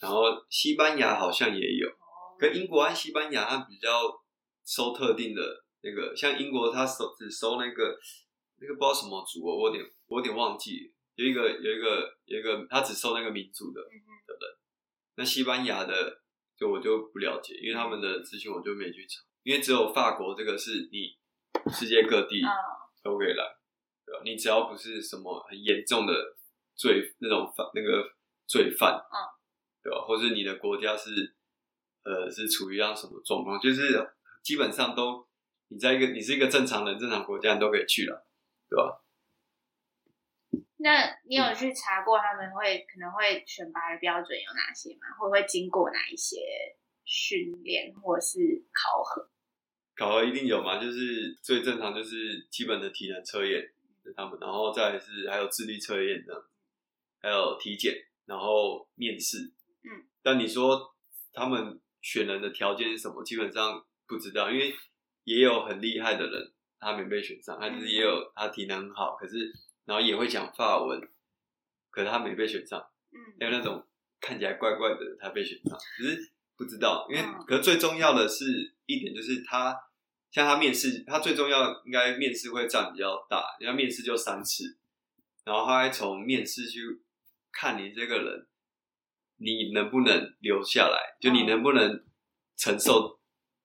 [0.00, 1.86] 然后西班牙好像也有。
[1.86, 3.88] 哦，跟英国和西班牙，它比较
[4.64, 5.42] 收特定的
[5.82, 7.94] 那个，像英国它收只收那个
[8.60, 14.56] 那个不知道什么族哦，我有点我有点忘记，有一个有一个有一个，它只收那个民族的的人。
[15.16, 16.22] 那西班牙的
[16.56, 21.14] 就我就不了解，因为他们的资讯我就没去查，因为只有法国这个是你
[21.70, 22.48] 世界各地嗯
[23.02, 23.44] 都可以来，
[24.06, 24.22] 对吧？
[24.24, 26.14] 你只要不是什么很严重的
[26.76, 28.12] 罪那种犯那个
[28.46, 29.16] 罪犯，嗯，
[29.82, 30.00] 对吧？
[30.06, 31.34] 或是你的国家是
[32.04, 34.10] 呃是处于样什么状况，就是
[34.42, 35.26] 基本上都
[35.68, 38.26] 你在一个你是一个正常人、正常国家，你都可以去了，
[38.68, 39.00] 对吧？
[40.76, 45.16] 那你有去查过他们会可能会选拔的标准有哪些吗？
[45.18, 46.36] 会不会经过哪一些
[47.06, 48.38] 训练或是
[48.70, 49.30] 考核？
[49.96, 53.62] 考核一定有嘛，就是最正常就是基本的体能测验，
[54.02, 56.44] 是他们，然后再是还有智力测验这样，
[57.24, 57.94] 还有体检，
[58.26, 59.50] 然后面试。
[59.82, 60.94] 嗯，但你说
[61.32, 63.24] 他们选人的条件是什么？
[63.24, 64.74] 基本上不知道，因为
[65.24, 69.50] 也有很厉害的人，他没被选上，他就是也有他体能很好，可是
[69.86, 71.00] 然后也会讲法文，
[71.90, 72.78] 可是他没被选上。
[73.10, 73.82] 嗯还有那种
[74.20, 79.74] 看起来怪怪的，他被选上，只是不知道，因为、嗯可是最重要的是一点就是他，
[80.30, 84.76] 像他面试，他最重要应该面试会占比较大，人家面试就三次，
[85.44, 87.00] 然后他还从面试去
[87.54, 88.46] 看你这个人，
[89.36, 92.04] 你能不能留下来，就你能不能
[92.56, 93.20] 承受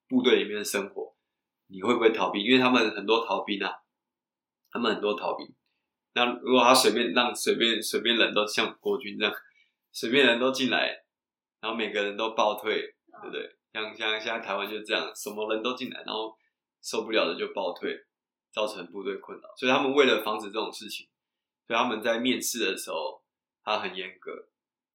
[0.07, 1.15] 部队里面的生活，
[1.67, 2.43] 你会不会逃兵？
[2.43, 3.71] 因为他们很多逃兵啊，
[4.71, 5.47] 他们很多逃兵。
[6.13, 9.33] 那如果他随便让随便随便人都像国军这样，
[9.91, 11.03] 随便人都进来，
[11.61, 12.81] 然后每个人都暴退，
[13.21, 13.55] 对不对？
[13.71, 16.35] 像像现在台湾就这样，什么人都进来，然后
[16.81, 17.95] 受不了的就暴退，
[18.51, 19.47] 造成部队困扰。
[19.55, 21.07] 所以他们为了防止这种事情，
[21.67, 23.18] 所以他们在面试的时候，
[23.69, 24.47] 他很严格。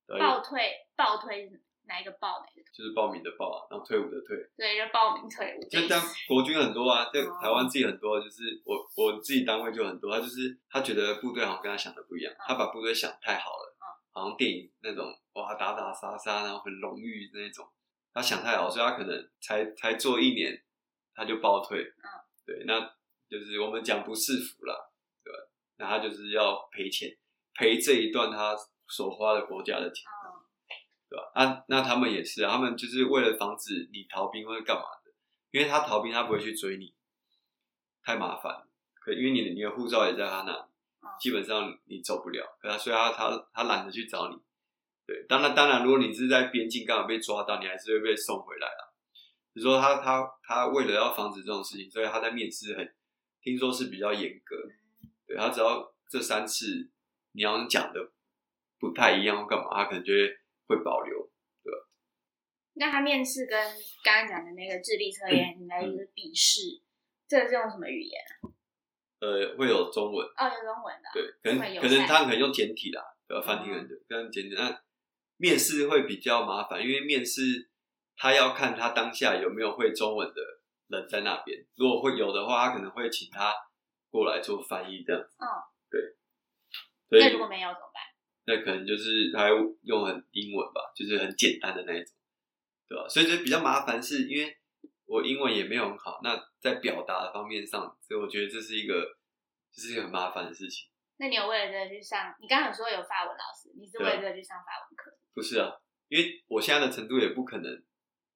[0.07, 2.73] 对报退，报退是哪一个报哪一个退？
[2.73, 5.69] 就是报名的报啊，然后退伍的退，对，就报名退伍。
[5.69, 17.67] 就像，国军很多啊，就哦台湾自己很多，就是我我自己单位就很多，他就是他觉得部队好像跟他想的不一样，他把部队想太好了，嗯好像电影那种哇打打杀杀，然后很荣誉那种，
[18.13, 20.63] 他想太好，所以他可能才才做一年
[21.15, 22.07] 他就报退，嗯，
[22.45, 22.95] 对，那
[23.29, 24.93] 就是我们讲不是服了，
[25.25, 25.39] 对吧？
[25.79, 27.17] 那他就是要赔钱，
[27.55, 28.57] 赔这一段他
[28.89, 30.05] 所花的国家的钱。
[30.27, 30.45] 嗯
[31.07, 31.31] 对吧？
[31.35, 35.13] 啊，那他们也是啊，他们就是为了防止你逃兵或者干嘛的，
[35.53, 36.93] 因为他逃兵他不会去追你，
[38.03, 38.67] 太麻烦了。
[38.95, 40.69] 可因为你的你的护照也在他那
[41.21, 42.45] 基本上你走不了。
[42.61, 44.37] 可他所以他他他懒得去找你。
[45.07, 48.83] 对，当然当然，如果你是在边境刚好被抓到，你还是会被送回来啊。
[49.53, 52.95] 你说他他他为了要防止这种事情，所以他在面试很
[53.41, 54.57] 听说是比较严格。
[55.29, 56.91] 对他只要这三次
[57.35, 58.01] 你要是讲的
[58.79, 61.31] 不太一样或干嘛，他可能就会会保留。
[61.63, 61.73] 对
[62.75, 63.59] 那他面试跟
[64.03, 66.81] 刚刚讲的那个智力测验， 应该就是笔试，
[67.29, 68.51] 这个是用什么语言啊？
[69.21, 71.09] 呃，会有中文，哦，有中文的。
[71.15, 73.47] 对，可能可能他可能用简体啦，对吧？
[73.47, 74.55] 繁体可能就跟简体。
[74.55, 74.83] 那
[75.37, 77.71] 面试会比较麻烦，因为面试
[78.17, 80.43] 他要看他当下有没有会中文的
[80.89, 83.55] 人在那边，如果会有的话，他可能会请他
[84.11, 85.37] 过来做翻译这样子。
[85.39, 85.74] 嗯，对。
[87.09, 88.03] 所以那如果没有怎么办？
[88.47, 89.49] 那可能就是他
[89.83, 92.13] 用很英文吧，就是很简单的那一种，
[92.89, 93.09] 对吧？
[93.09, 94.57] 所以就比较麻烦，是因为
[95.07, 99.17] 我英文也没有很好，那在表达方面上，所以我觉得这是一个，
[99.73, 100.89] 这是一个很麻烦的事情。
[101.17, 102.35] 那你有为了这个去上？
[102.41, 105.17] 你刚刚有说有法文老师，你是为了这个去上法文课？
[105.33, 105.73] 不是啊，
[106.09, 107.83] 因为我现在的程度也不可能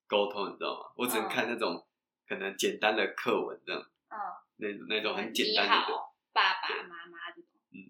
[0.07, 0.93] 沟通，你知道吗？
[0.97, 1.87] 我只能嗯看那种
[2.27, 4.17] 可能简单的课文这样，嗯，
[4.57, 5.75] 那那种很简单你的。
[5.75, 6.98] 好，爸爸妈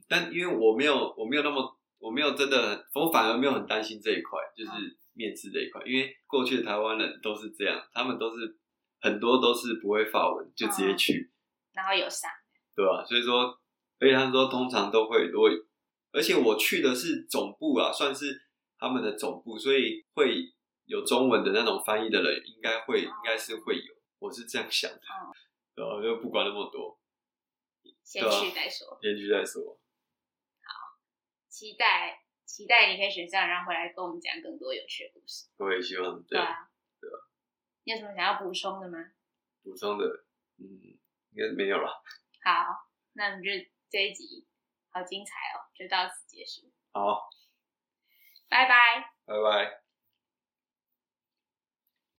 [0.08, 4.70] 但因为我没有，我没有那么，我没有真的，我反而没有很担心这一块，就是
[5.12, 8.58] 面试这一块，因为过去的台湾人都是这样，他们都是
[9.00, 11.30] 很多都是不会法文就直接去，
[11.72, 12.30] 然后有上，
[12.74, 13.04] 对吧？
[13.04, 13.60] 所以说，
[13.98, 15.50] 而且他们说通常都会，如果
[16.10, 18.40] 而且我去的是总部啊，算是
[18.78, 20.42] 他们的总部，所以会
[20.86, 25.34] 有中文的那种翻译的人，应该会，应该是会有，我是这样想的，嗯
[25.74, 26.98] 然后就不管那么多，
[28.02, 28.98] 先去再说。
[29.00, 29.78] 先去再说。
[31.58, 35.48] 期待期待你可以选上，然后回来跟我们讲更多有趣的故事。
[35.56, 37.18] 我也希望对啊，对啊
[37.82, 38.98] 你有什么想要补充的吗？
[39.64, 40.06] 补充的，
[40.58, 40.78] 嗯，
[41.32, 41.90] 应该没有了。
[42.44, 43.50] 好，那我们就
[43.90, 44.46] 这一集
[44.90, 47.28] 好精彩哦，就到此结束，好，
[48.48, 49.10] 拜拜。
[49.26, 49.87] 拜拜。